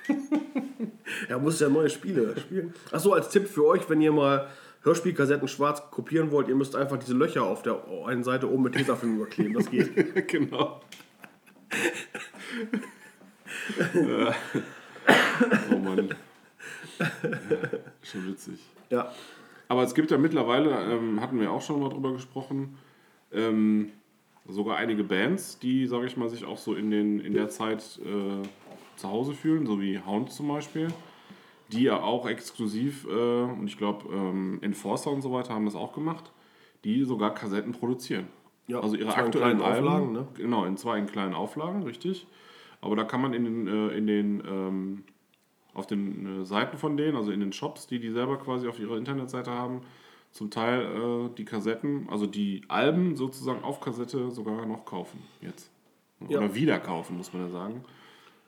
[1.28, 2.74] ja, muss ja neue Spiele spielen.
[2.90, 4.49] Achso, als Tipp für euch, wenn ihr mal
[4.82, 8.74] Hörspielkassetten schwarz kopieren wollt, ihr müsst einfach diese Löcher auf der einen Seite oben mit
[8.74, 9.55] Tesafilm überkleben.
[9.55, 10.28] Das geht.
[10.28, 10.80] genau.
[15.70, 16.09] Oh Mann.
[16.99, 17.07] Ja,
[18.03, 18.59] schon witzig.
[18.90, 19.12] Ja.
[19.69, 22.79] Aber es gibt ja mittlerweile, ähm, hatten wir auch schon mal drüber gesprochen,
[23.33, 23.91] ähm,
[24.47, 28.01] sogar einige Bands, die, sage ich mal, sich auch so in, den, in der Zeit
[28.03, 28.47] äh,
[28.97, 30.89] zu Hause fühlen, so wie Hound zum Beispiel,
[31.71, 35.75] die ja auch exklusiv, äh, und ich glaube, ähm, Enforcer und so weiter haben das
[35.75, 36.33] auch gemacht,
[36.85, 38.27] die sogar Kassetten produzieren.
[38.69, 40.29] Ja, also ihre aktuellen kleinen Alben, Auflagen, ne?
[40.35, 42.27] genau, in zwei in kleinen Auflagen, richtig.
[42.81, 45.05] Aber da kann man in den, äh, in den ähm,
[45.75, 48.79] auf den äh, Seiten von denen, also in den Shops, die die selber quasi auf
[48.81, 49.83] ihrer Internetseite haben,
[50.33, 55.71] zum Teil äh, die Kassetten, also die Alben sozusagen auf Kassette sogar noch kaufen jetzt.
[56.21, 56.55] Oder Ja.
[56.55, 57.85] wieder kaufen, muss man ja sagen.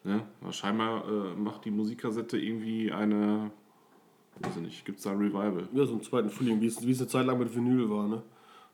[0.03, 0.23] Ne?
[0.51, 3.51] Scheinbar äh, macht die Musikkassette irgendwie eine,
[4.41, 5.68] weiß ich nicht, gibt es da ein Revival?
[5.73, 8.09] Ja, so im zweiten Frühling, wie es, wie es eine Zeit lang mit Vinyl war,
[8.09, 8.23] ne?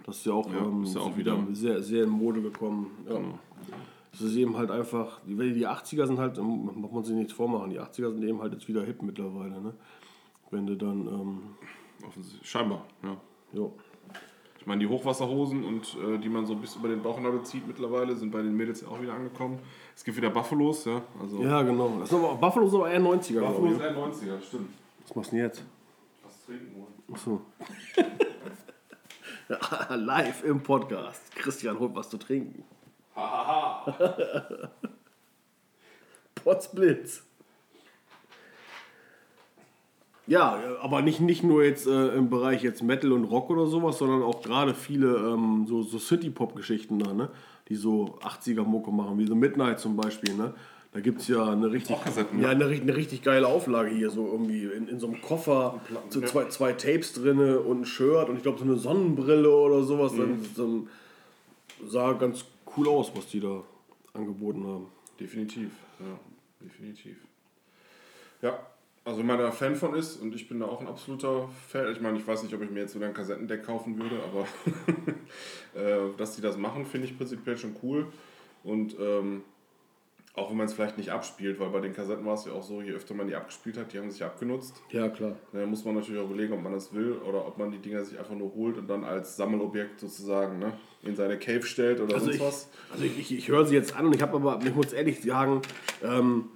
[0.04, 2.40] Das ist ja auch, Ja, ähm, ist ja auch wieder, wieder- sehr, sehr in Mode
[2.42, 2.90] gekommen.
[3.08, 3.14] Ja.
[3.14, 3.38] Genau.
[4.18, 7.68] Das ist eben halt einfach, die, die 80er sind halt, macht man sich nichts vormachen,
[7.68, 9.74] die 80er sind eben halt jetzt wieder hip mittlerweile, ne?
[10.50, 11.42] Wenn du dann, ähm.
[12.42, 13.16] Scheinbar, ja.
[13.52, 13.74] jo.
[14.58, 18.16] Ich meine, die Hochwasserhosen und äh, die man so bis über den Bauchnabel zieht mittlerweile,
[18.16, 19.58] sind bei den Mädels ja auch wieder angekommen.
[19.94, 21.02] Es gibt wieder Buffalos, ja.
[21.20, 21.98] Also Ja, genau.
[22.00, 23.82] Das ist aber, Buffalo ist aber eher 90er, glaube Buffalos ich.
[23.82, 23.96] eher
[24.38, 24.70] 90er, stimmt.
[25.02, 25.64] Was machst du denn jetzt?
[26.24, 26.94] Was trinken wollen.
[27.12, 27.42] Achso.
[29.96, 31.36] Live im Podcast.
[31.36, 32.64] Christian holt was zu trinken.
[36.44, 37.22] Potzblitz.
[40.26, 43.98] Ja, aber nicht, nicht nur jetzt äh, im Bereich jetzt Metal und Rock oder sowas,
[43.98, 47.30] sondern auch gerade viele ähm, so, so City-Pop-Geschichten da, ne?
[47.68, 50.52] Die so 80er-Mucke machen, wie so Midnight zum Beispiel, ne?
[50.92, 52.48] Da gibt es ja eine richtig, ja, ne?
[52.48, 56.46] eine, eine richtig geile Auflage hier, so irgendwie in, in so einem Koffer, so zwei,
[56.46, 60.12] zwei Tapes drinne und ein Shirt und ich glaube so eine Sonnenbrille oder sowas.
[60.16, 60.88] Dann, dann
[61.86, 62.46] sah ganz
[62.76, 63.62] cool aus, was die da
[64.12, 64.86] angeboten haben.
[65.18, 65.70] Definitiv,
[66.00, 66.18] ja,
[66.60, 67.16] definitiv.
[68.42, 68.66] Ja,
[69.04, 71.92] also wenn man da Fan von ist und ich bin da auch ein absoluter Fan,
[71.92, 74.46] ich meine, ich weiß nicht, ob ich mir jetzt wieder ein Kassettendeck kaufen würde, aber
[75.80, 78.08] äh, dass die das machen, finde ich prinzipiell schon cool.
[78.64, 79.42] Und ähm,
[80.36, 82.62] auch wenn man es vielleicht nicht abspielt, weil bei den Kassetten war es ja auch
[82.62, 84.82] so, je öfter man die abgespielt hat, die haben sich abgenutzt.
[84.90, 85.36] Ja, klar.
[85.52, 88.04] Da muss man natürlich auch überlegen, ob man das will oder ob man die Dinger
[88.04, 92.14] sich einfach nur holt und dann als Sammelobjekt sozusagen ne, in seine Cave stellt oder
[92.14, 92.68] Also sonst ich, was.
[92.92, 95.22] also ich, ich, ich höre sie jetzt an und ich habe aber, ich muss ehrlich
[95.22, 95.62] sagen,
[96.04, 96.50] ähm,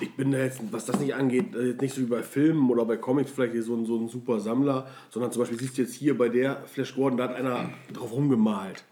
[0.00, 2.68] ich bin da jetzt, was das nicht angeht, äh, jetzt nicht so wie bei Filmen
[2.68, 5.82] oder bei Comics vielleicht so ein, so ein super Sammler, sondern zum Beispiel siehst du
[5.82, 8.84] jetzt hier bei der Flash Gordon, da hat einer drauf rumgemalt.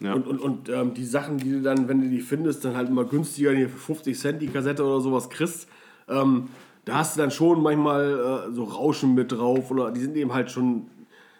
[0.00, 0.14] Ja.
[0.14, 2.88] Und, und, und ähm, die Sachen, die du dann, wenn du die findest, dann halt
[2.88, 5.68] immer günstiger, hier für 50 Cent die Kassette oder sowas kriegst,
[6.08, 6.48] ähm,
[6.84, 10.32] da hast du dann schon manchmal äh, so Rauschen mit drauf oder die sind eben
[10.32, 10.88] halt schon.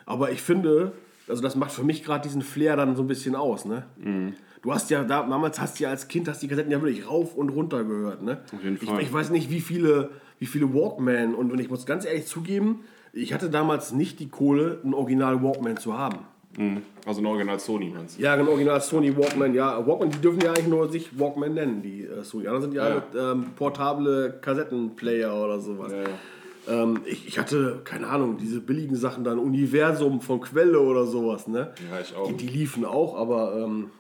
[0.07, 0.93] Aber ich finde,
[1.29, 3.85] also das macht für mich gerade diesen Flair dann so ein bisschen aus, ne?
[3.99, 4.35] Mhm.
[4.63, 7.07] Du hast ja da, damals hast du ja als Kind hast die Kassetten ja wirklich
[7.07, 8.41] rauf und runter gehört, ne?
[8.55, 9.01] Auf jeden Fall.
[9.01, 12.27] Ich, ich weiß nicht, wie viele, wie viele Walkman und, und ich muss ganz ehrlich
[12.27, 12.81] zugeben,
[13.13, 16.21] ich hatte damals nicht die Kohle, einen Original Walkman zu haben.
[16.57, 16.83] Mhm.
[17.07, 18.23] Also ein Original Sony meinst du?
[18.23, 19.87] Ja, ein Original Sony Walkman, ja.
[19.87, 22.47] Walkman, die dürfen ja eigentlich nur sich Walkman nennen, die äh, Sony.
[22.47, 23.03] Anderen sind ja, Ja.
[23.13, 25.93] alle ähm, portable Kassettenplayer oder sowas.
[25.93, 26.83] Ja.
[26.83, 31.47] Ähm, ich, ich hatte, keine Ahnung, diese billigen Sachen dann, Universum von Quelle oder sowas,
[31.47, 31.75] ne?
[31.91, 32.27] Ja, ich auch.
[32.29, 33.91] Die, die liefen auch, aber ähm,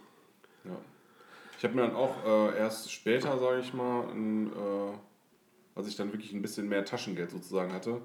[0.65, 0.71] Ja.
[1.59, 5.97] Ich habe mir dann auch äh, erst später, sage ich mal, ein, äh, als ich
[5.97, 7.99] dann wirklich ein bisschen mehr Taschengeld sozusagen hatte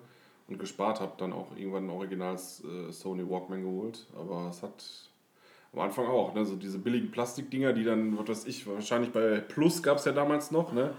[0.49, 4.07] und gespart habe, dann auch irgendwann ein originales äh, Sony Walkman geholt.
[4.15, 4.83] Aber es hat
[5.73, 9.39] am Anfang auch, ne, so diese billigen Plastikdinger, die dann, was weiß ich, wahrscheinlich bei
[9.39, 10.93] Plus gab es ja damals noch, ne?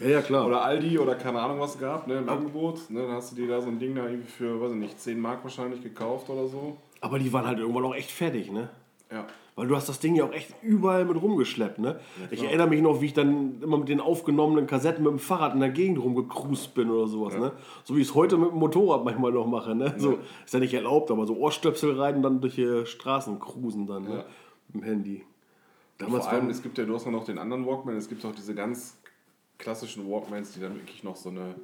[0.00, 0.46] ja, ja, klar.
[0.46, 2.88] Oder Aldi oder keine Ahnung was gab, ne, im Angebot.
[2.90, 5.00] Ne, dann hast du dir da so ein Ding da irgendwie für, weiß ich nicht,
[5.00, 6.76] 10 Mark wahrscheinlich gekauft oder so.
[7.00, 8.68] aber die waren halt irgendwann auch echt fertig, ne?
[9.10, 9.26] Ja.
[9.56, 12.00] Weil du hast das Ding ja auch echt überall mit rumgeschleppt, ne?
[12.30, 12.50] ich klar.
[12.50, 15.60] erinnere mich noch, wie ich dann immer mit den aufgenommenen Kassetten mit dem Fahrrad in
[15.60, 17.52] der Gegend rumgecruised bin oder sowas, ne?
[17.84, 19.94] So wie ich es heute mit dem Motorrad manchmal noch mache, ne?
[19.96, 23.86] So, ist ja nicht erlaubt, aber so Ohrstöpsel rein und dann durch die Straßen cruisen
[23.86, 24.16] dann, ne?
[24.16, 24.24] Ja.
[24.72, 25.24] Mit dem Handy.
[25.98, 28.34] Vor allem, es gibt ja, du hast ja noch den anderen Walkman, es gibt auch
[28.34, 28.96] diese ganz
[29.58, 31.54] klassischen Walkmans, die dann wirklich noch so eine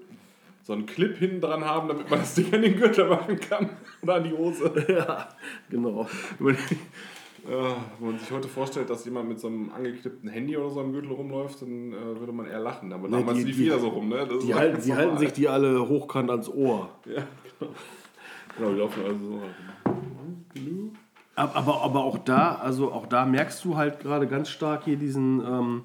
[0.63, 3.71] so einen Clip hinten dran haben, damit man das Ding an den Gürtel machen kann
[4.03, 4.73] oder an die Hose.
[4.89, 5.29] ja,
[5.69, 6.07] genau.
[7.51, 7.63] Wenn äh,
[7.99, 10.93] wenn man sich heute vorstellt, dass jemand mit so einem angeklippten Handy oder so am
[10.93, 12.93] Gürtel rumläuft, dann äh, würde man eher lachen.
[12.93, 14.27] Aber damals die- lief die- jeder so rum, ne?
[14.29, 16.91] Das Die halten, sie halten sich die alle hochkant ans Ohr.
[17.07, 17.23] Ja,
[17.59, 17.73] genau.
[18.57, 19.41] Genau, die laufen also so.
[21.37, 24.97] Ab- Aber, aber auch da, also auch da merkst du halt gerade ganz stark hier
[24.97, 25.83] diesen, ähm,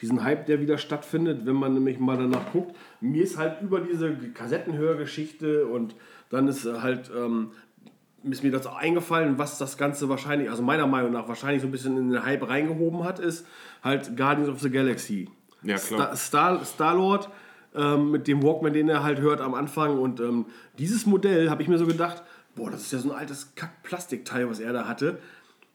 [0.00, 2.74] diesen Hype, der wieder stattfindet, wenn man nämlich mal danach guckt.
[3.00, 5.94] Mir ist halt über diese Kassettenhörgeschichte und
[6.30, 7.50] dann ist halt, ähm,
[8.30, 11.70] ist mir das eingefallen, was das Ganze wahrscheinlich, also meiner Meinung nach wahrscheinlich so ein
[11.70, 13.46] bisschen in den Hype reingehoben hat, ist
[13.82, 15.28] halt Guardians of the Galaxy.
[15.62, 16.16] Ja, Star, klar.
[16.16, 17.28] Star, Star-Lord
[17.74, 19.98] ähm, mit dem Walkman, den er halt hört am Anfang.
[19.98, 20.46] Und ähm,
[20.78, 22.22] dieses Modell habe ich mir so gedacht,
[22.54, 25.18] boah, das ist ja so ein altes Kack-Plastikteil, was er da hatte.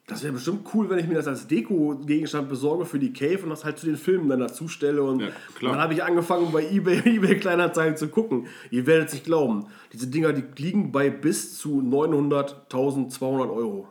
[0.09, 3.49] Das wäre bestimmt cool, wenn ich mir das als Deko-Gegenstand besorge für die Cave und
[3.51, 5.03] das halt zu den Filmen dann dazu stelle.
[5.03, 5.29] Und Ja,
[5.61, 8.47] dann habe ich angefangen, bei eBay, eBay Kleinanzeigen zu gucken.
[8.71, 9.67] Ihr werdet es nicht glauben.
[9.93, 13.87] Diese Dinger, die liegen bei bis zu 900.200 Euro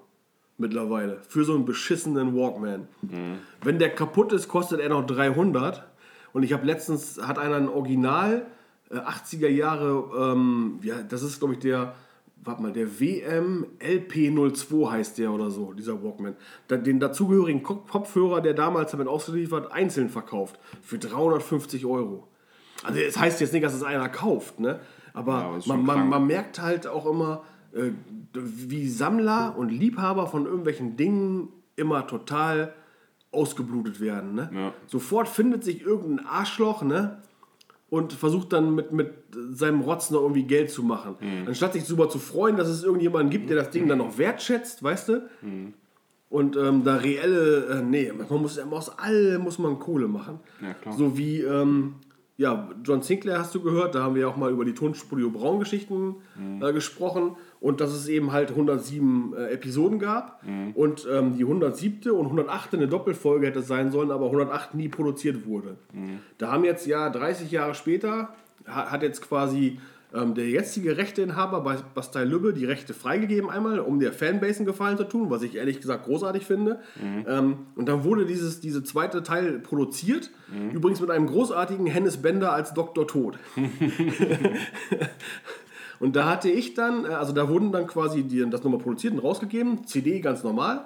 [0.58, 2.88] mittlerweile für so einen beschissenen Walkman.
[3.62, 5.84] Wenn der kaputt ist, kostet er noch 300.
[6.32, 8.46] Und ich habe letztens, hat einer ein Original,
[8.90, 11.94] äh, 80er Jahre, ähm, ja, das ist glaube ich der,
[12.44, 16.36] warte mal, der WM LP02 heißt der oder so, dieser Walkman.
[16.70, 20.58] Den dazugehörigen Ko- Kopfhörer, der damals damit ausgeliefert, einzeln verkauft.
[20.82, 22.28] Für 350 Euro.
[22.84, 24.80] Also es heißt jetzt nicht, dass es einer kauft, ne?
[25.14, 27.90] Aber, Ja, man, man, man merkt halt auch immer, äh,
[28.34, 32.72] wie Sammler und Liebhaber von irgendwelchen Dingen immer total
[33.32, 34.34] ausgeblutet werden.
[34.34, 34.50] Ne?
[34.54, 34.72] Ja.
[34.86, 37.20] Sofort findet sich irgendein Arschloch ne?
[37.90, 39.12] Und versucht dann mit, mit
[39.50, 41.16] seinem Rotz noch irgendwie Geld zu machen.
[41.20, 41.48] Mhm.
[41.48, 44.82] Anstatt sich darüber zu freuen, dass es irgendjemanden gibt, der das Ding dann noch wertschätzt,
[44.82, 45.28] weißt du?
[45.42, 45.74] Mhm.
[46.30, 50.40] Und ähm, da reelle, äh, nee, man muss aus allem muss man Kohle machen.
[50.60, 50.94] Ja, klar.
[50.94, 51.94] So wie, ähm,
[52.36, 55.30] ja, John Sinclair hast du gehört, da haben wir ja auch mal über die Tonstudio
[55.30, 56.62] Braun Geschichten Mhm.
[56.62, 60.72] äh, gesprochen und dass es eben halt 107 äh, Episoden gab Mhm.
[60.74, 62.10] und ähm, die 107.
[62.12, 62.74] und 108.
[62.74, 65.76] eine Doppelfolge hätte sein sollen, aber 108 nie produziert wurde.
[65.92, 66.20] Mhm.
[66.38, 68.34] Da haben jetzt ja 30 Jahre später,
[68.66, 69.78] ha- hat jetzt quasi
[70.14, 74.66] ähm, der jetzige Rechteinhaber bei Bastei Lübbe die Rechte freigegeben einmal, um der Fanbase einen
[74.66, 76.80] Gefallen zu tun, was ich ehrlich gesagt großartig finde.
[77.26, 80.30] Ähm, und dann wurde dieses diese zweite Teil produziert,
[80.72, 83.06] übrigens mit einem großartigen Hennes Bender als Dr.
[83.06, 83.38] Tod.
[86.00, 89.14] Und da hatte ich dann, äh, also da wurden dann quasi die, das nochmal produziert
[89.14, 90.84] und rausgegeben, CD ganz normal.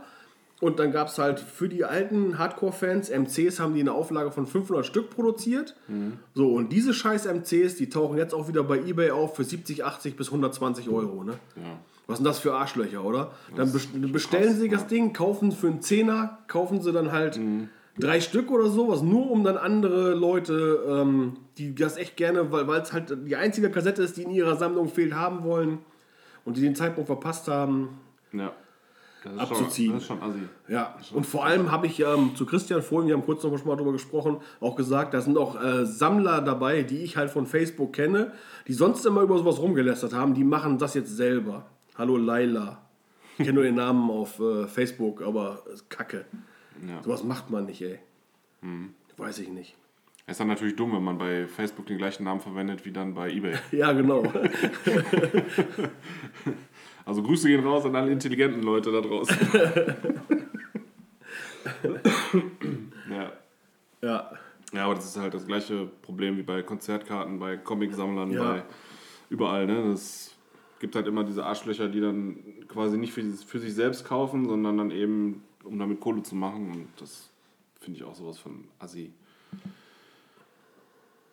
[0.61, 4.47] Und dann gab es halt für die alten Hardcore-Fans, MCs haben die eine Auflage von
[4.47, 5.75] 500 Stück produziert.
[6.35, 9.85] So, und diese scheiß MCs, die tauchen jetzt auch wieder bei Ebay auf für 70,
[9.85, 11.25] 80 bis 120 Euro.
[11.25, 11.33] Ne?
[11.57, 11.63] Ja.
[12.07, 13.33] Was sind das für Arschlöcher, oder?
[13.57, 14.87] Dann Das ist bestellen krass, sie das ja.
[14.87, 17.69] Ding, kaufen für einen Zehner, kaufen sie dann halt Mhm.
[17.99, 22.81] Drei Stück oder sowas, nur um dann andere Leute, ähm, die das echt gerne, weil
[22.81, 25.79] es halt die einzige Kassette ist, die in ihrer Sammlung fehlt, haben wollen
[26.45, 28.01] und die den Zeitpunkt verpasst haben.
[28.33, 28.53] ja.
[29.39, 29.91] Abzuziehen.
[29.91, 30.49] Schon, das ist schon assi.
[30.67, 33.77] Ja, und vor allem habe ich ähm, zu Christian vorhin, wir haben kurz noch mal
[33.77, 37.93] drüber gesprochen, auch gesagt, da sind auch äh, Sammler dabei, die ich halt von Facebook
[37.93, 38.33] kenne,
[38.67, 41.67] die sonst immer über sowas rumgelästert haben, die machen das jetzt selber.
[41.97, 42.83] Hallo Laila.
[43.39, 46.25] Ich kenne nur den Namen auf äh, Facebook, aber ist kacke.
[46.89, 47.03] Ja.
[47.03, 47.99] Sowas macht man nicht, ey.
[49.17, 49.75] Weiß ich nicht.
[50.27, 53.31] Ist dann natürlich dumm, wenn man bei Facebook den gleichen Namen verwendet wie dann bei
[53.31, 53.57] eBay.
[53.73, 54.23] Ja, genau.
[57.05, 59.37] Also Grüße gehen raus an alle intelligenten Leute da draußen.
[63.11, 63.33] ja.
[64.03, 64.31] Ja.
[64.73, 68.53] ja, aber das ist halt das gleiche Problem wie bei Konzertkarten, bei Comicsammlern, Ja.
[68.55, 68.63] bei
[69.31, 69.67] überall.
[69.67, 69.83] Ne?
[69.91, 70.35] Das
[70.81, 72.37] gibt halt immer diese Arschlöcher, die dann
[72.69, 76.71] quasi nicht für, für sich selbst kaufen, sondern dann eben, um damit Kohle zu machen.
[76.71, 77.31] Und das
[77.81, 79.13] finde ich auch sowas von assi.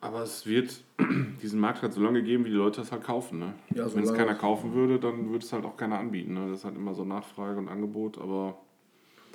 [0.02, 0.82] Aber es wird
[1.42, 3.40] diesen Markt halt so lange geben, wie die Leute es halt kaufen.
[3.40, 3.54] Ne?
[3.76, 6.34] Ja, Wenn es keiner kaufen würde, dann würde es halt auch keiner anbieten.
[6.34, 6.50] Ne?
[6.50, 8.58] Das ist halt immer so Nachfrage und Angebot, aber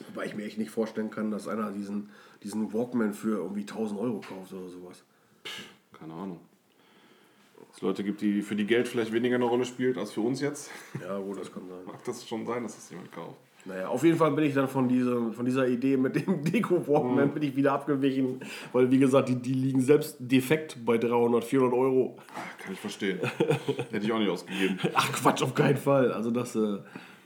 [0.09, 2.11] Wobei ich mir echt nicht vorstellen kann, dass einer diesen,
[2.43, 5.05] diesen Walkman für irgendwie 1000 Euro kauft oder sowas.
[5.93, 6.41] keine Ahnung.
[7.73, 10.41] Es Leute gibt, die für die Geld vielleicht weniger eine Rolle spielt als für uns
[10.41, 10.71] jetzt.
[11.01, 11.79] Ja, gut, das kann sein.
[11.87, 13.39] Mag das schon sein, dass das jemand kauft.
[13.67, 17.33] Naja, auf jeden Fall bin ich dann von, diesem, von dieser Idee mit dem Deko-Walkman
[17.33, 18.41] bin ich wieder abgewichen,
[18.73, 22.19] weil wie gesagt, die, die liegen selbst defekt bei 300, 400 Euro.
[22.63, 23.21] Kann ich verstehen.
[23.91, 24.79] Hätte ich auch nicht ausgegeben.
[24.93, 26.13] Ach Quatsch, auf keinen Fall.
[26.13, 26.79] Also das, äh,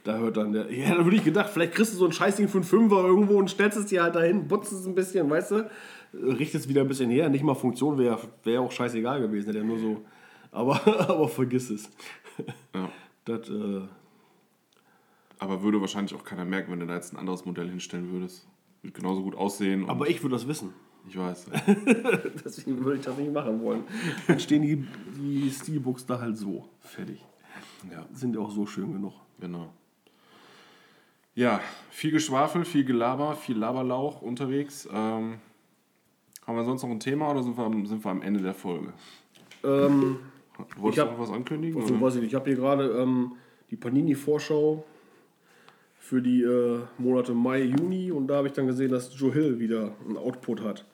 [0.05, 0.72] da hört dann der...
[0.72, 3.36] Ja, da würde ich gedacht, vielleicht kriegst du so ein Scheißding für einen Fünfer irgendwo
[3.36, 5.70] und stellst es dir halt dahin, putzt es ein bisschen, weißt du?
[6.14, 7.28] Richtest es wieder ein bisschen her.
[7.28, 9.47] Nicht mal Funktion wäre wär auch scheißegal gewesen.
[9.47, 10.05] Hätte ja nur so...
[10.53, 11.91] Aber, aber vergiss es.
[12.74, 12.89] Ja.
[13.24, 13.82] Das, äh,
[15.39, 18.47] Aber würde wahrscheinlich auch keiner merken, wenn du da jetzt ein anderes Modell hinstellen würdest.
[18.82, 19.89] Würde genauso gut aussehen.
[19.89, 20.72] aber ich würde das wissen.
[21.09, 21.47] ich weiß.
[22.45, 23.84] Deswegen würde ich das nicht machen wollen.
[24.26, 24.84] Dann stehen die,
[25.16, 26.68] die Steelbooks da halt so.
[26.80, 27.24] Fertig.
[27.91, 29.12] Ja, Sind ja auch so schön genug.
[29.41, 29.68] genau.
[31.34, 31.61] Ja,
[31.91, 34.89] viel Geschwafel, viel Gelaber, viel Laberlauch unterwegs.
[34.93, 35.39] Ähm,
[36.47, 38.55] haben wir sonst noch ein Thema oder sind wir, am- sind wir am Ende der
[38.55, 38.93] Folge?
[39.62, 40.16] Ähm,
[40.76, 41.80] Wolltest Ich hab- du noch was ankündigen?
[41.80, 42.03] also, oder?
[42.05, 42.30] weiß ich nicht.
[42.30, 43.34] Ich habe hier gerade ähm,
[43.70, 44.84] die Panini-Vorschau
[46.09, 49.59] für die äh, Monate Mai, Juni und da habe ich dann gesehen, dass Joe Hill
[49.59, 50.86] wieder einen Output hat.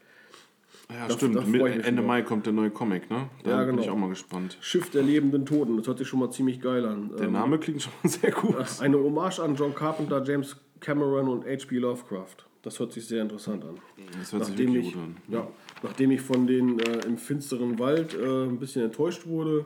[0.91, 1.37] Ja, Da- stimmt.
[1.37, 3.29] da freu Mit, ich mich Ende Mai kommt der neue Comic, ne?
[3.45, 3.95] Da Ja, bin ich genau.
[3.95, 4.59] auch mal gespannt.
[4.61, 5.77] Schiff der lebenden Toten.
[5.77, 7.11] Das hört sich schon mal ziemlich geil an.
[7.17, 8.57] Der Ähm, Name klingt schon mal sehr gut.
[8.81, 11.79] eine Hommage an John Carpenter, James Cameron und H.P.
[11.79, 12.37] Lovecraft.
[12.62, 13.77] Das hört sich sehr interessant an.
[14.19, 15.17] Das hört sich nachdem wirklich ich, gut an.
[15.29, 15.49] ja,
[15.83, 19.65] nachdem ich von den äh, im finsteren Wald äh, ein bisschen enttäuscht wurde,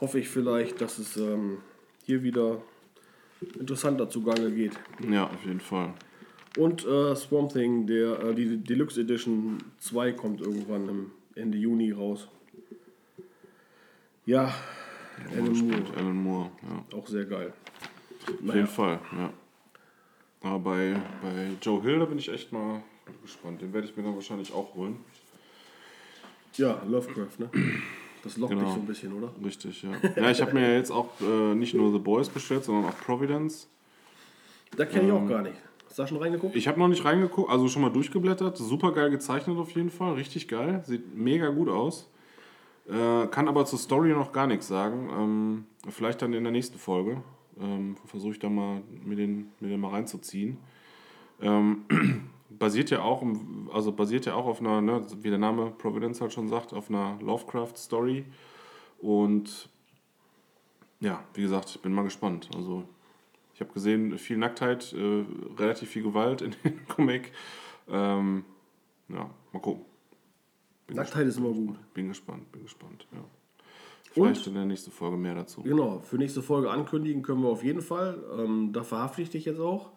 [0.00, 1.58] hoffe ich vielleicht, dass es ähm,
[2.04, 2.58] hier wieder
[3.58, 4.72] interessanter zugange geht.
[5.10, 5.94] Ja, auf jeden Fall.
[6.56, 11.92] Und äh, Swamp Thing, der, äh, die Deluxe Edition 2 kommt irgendwann im Ende Juni
[11.92, 12.28] raus.
[14.24, 14.52] Ja,
[15.30, 16.98] Alan Moore, Alan Moore, ja.
[16.98, 17.52] auch sehr geil.
[18.26, 19.32] Auf jeden Fall, ja.
[20.42, 22.82] Aber bei, bei Joe Hill, da bin ich echt mal
[23.22, 23.62] gespannt.
[23.62, 24.96] Den werde ich mir dann wahrscheinlich auch holen.
[26.56, 27.50] Ja, Lovecraft, ne?
[28.26, 28.64] Das lockt Genau.
[28.64, 29.30] dich so ein bisschen, oder?
[29.44, 29.90] Richtig, ja.
[30.16, 32.98] Ja, ich habe mir ja jetzt auch äh, nicht nur The Boys bestellt, sondern auch
[32.98, 33.68] Providence.
[34.76, 35.54] Da kenne ich auch gar nicht.
[35.86, 36.56] Hast du da schon reingeguckt?
[36.56, 38.56] Ich habe noch nicht reingeguckt, also schon mal durchgeblättert.
[38.58, 40.82] Super geil gezeichnet auf jeden Fall, richtig geil.
[40.84, 42.10] Sieht mega gut aus.
[42.88, 45.08] Äh, kann aber zur Story noch gar nichts sagen.
[45.16, 47.22] Ähm, vielleicht dann in der nächsten Folge.
[47.60, 50.58] Ähm, Versuche ich da mal mir den, mir den mal reinzuziehen.
[51.40, 51.84] Ähm,
[52.48, 53.24] basiert ja auch,
[53.72, 56.88] also basiert ja auch auf einer, ne, wie der Name Providence halt schon sagt, auf
[56.88, 58.24] einer Lovecraft-Story.
[58.98, 59.68] Und
[61.00, 62.48] ja, wie gesagt, ich bin mal gespannt.
[62.54, 62.84] Also
[63.54, 65.24] ich habe gesehen, viel Nacktheit, äh,
[65.58, 67.32] relativ viel Gewalt in dem Comic.
[67.88, 68.44] Ähm,
[69.08, 69.84] ja, mal gucken.
[70.86, 71.68] Bin, Nacktheit ist immer gut.
[71.68, 73.06] gespannt, bin gespannt, bin gespannt.
[73.12, 73.24] Ja.
[74.12, 74.46] Vielleicht Und?
[74.48, 75.62] in der nächsten Folge mehr dazu.
[75.62, 78.22] Genau, für nächste Folge ankündigen können wir auf jeden Fall.
[78.38, 79.90] Ähm, da verhafte ich dich jetzt auch.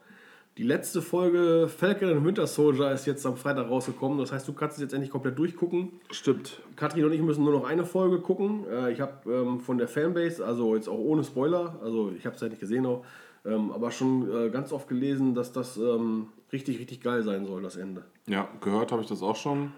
[0.58, 4.18] Die letzte Folge Falcon and Winter Soldier ist jetzt am Freitag rausgekommen.
[4.18, 6.02] Das heißt, du kannst es jetzt endlich komplett durchgucken.
[6.12, 6.62] Stimmt.
[6.76, 8.66] Katrin und ich müssen nur noch eine Folge gucken.
[8.70, 12.36] Äh, ich habe ähm, von der Fanbase, also jetzt auch ohne Spoiler, also ich habe
[12.36, 13.06] es ja nicht gesehen auch,
[13.46, 17.62] ähm, aber schon äh, ganz oft gelesen, dass das ähm, richtig, richtig geil sein soll,
[17.62, 18.04] das Ende.
[18.28, 19.72] Ja, gehört habe ich das auch schon.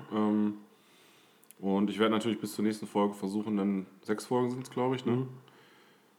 [1.60, 4.96] Und ich werde natürlich bis zur nächsten Folge versuchen, dann sechs Folgen sind es, glaube
[4.96, 5.28] ich, ne?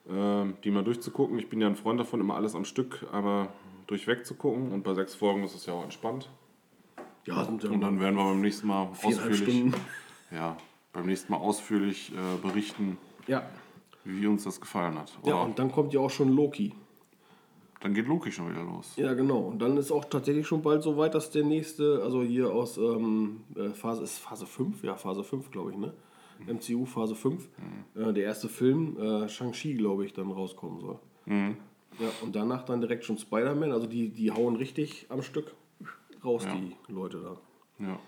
[0.08, 1.38] Ähm, die mal durchzugucken.
[1.38, 3.52] Ich bin ja ein Freund davon, immer alles am Stück, aber
[3.92, 4.72] durchweg zu gucken.
[4.72, 6.28] Und bei sechs Folgen ist es ja auch entspannt.
[7.26, 9.74] Ja, sind ja Und dann werden wir beim nächsten Mal ausführlich, Stunden.
[10.32, 10.56] ja,
[10.92, 13.42] beim nächsten Mal ausführlich äh, berichten, Ja.
[14.04, 15.16] wie uns das gefallen hat.
[15.24, 16.72] ja, Oder und dann kommt ja auch schon Loki.
[17.80, 18.94] dann geht Loki schon wieder los.
[18.96, 19.38] Ja, genau.
[19.40, 22.76] Und dann ist auch tatsächlich schon bald so weit, dass der nächste, also hier aus
[22.78, 24.82] ähm, äh, Phase, ist Phase 5?
[24.82, 25.92] Ja, Phase 5, glaube ich, ne?
[26.46, 27.48] MCU Phase 5.
[27.94, 30.98] Äh, der erste Film, äh, Shang-Chi, glaube ich, dann rauskommen soll.
[31.98, 33.72] Ja, und danach dann direkt schon Spider-Man.
[33.72, 35.52] Also die, die hauen richtig am Stück
[36.24, 36.54] raus, Ja.
[36.54, 37.84] die Leute da.
[37.84, 37.98] Ja.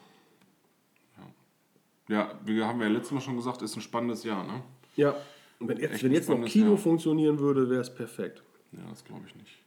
[2.09, 4.63] Ja, ja wir haben ja letztes Mal schon gesagt, ist ein spannendes Jahr, ne?
[4.97, 5.15] Ja,
[5.59, 6.79] und wenn jetzt, Echt wenn jetzt noch Kino Jahr.
[6.79, 8.43] funktionieren würde, wäre es perfekt.
[8.73, 9.59] Ja, das glaube ich nicht.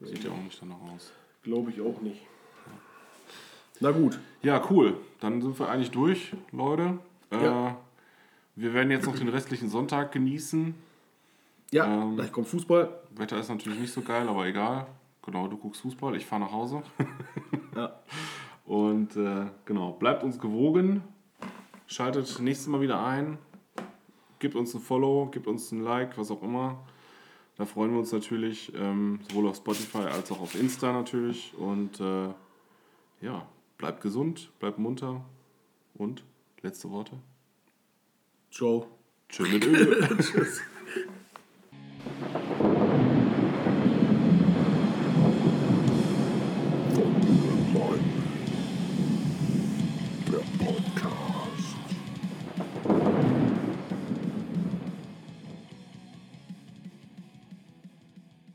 [0.00, 1.12] Aber Sieht ja auch nicht danach aus.
[1.42, 2.20] Glaube ich auch nicht.
[3.80, 4.18] Na gut.
[4.42, 4.96] Ja, cool.
[5.20, 6.98] Dann sind wir eigentlich durch, Leute.
[7.30, 7.76] Äh, Ja.
[8.56, 10.74] Wir werden jetzt noch den restlichen Sonntag genießen.
[11.74, 12.88] Ja, Ähm, gleich kommt Fußball.
[13.16, 14.86] Wetter ist natürlich nicht so geil, aber egal.
[15.22, 16.82] Genau, du guckst Fußball, ich fahre nach Hause.
[17.74, 18.00] Ja.
[18.64, 21.02] Und äh, genau, bleibt uns gewogen.
[21.88, 23.38] Schaltet nächstes Mal wieder ein.
[24.38, 26.78] Gebt uns ein Follow, gebt uns ein Like, was auch immer.
[27.56, 31.52] Da freuen wir uns natürlich, ähm, sowohl auf Spotify als auch auf Insta natürlich.
[31.58, 32.28] Und äh,
[33.20, 33.44] ja,
[33.76, 35.24] bleibt gesund, bleibt munter.
[35.94, 36.22] Und
[36.62, 37.18] letzte Worte.
[38.52, 38.86] Ciao.
[39.28, 40.16] Tschüss mit Öl.
[40.20, 40.62] Tschüss.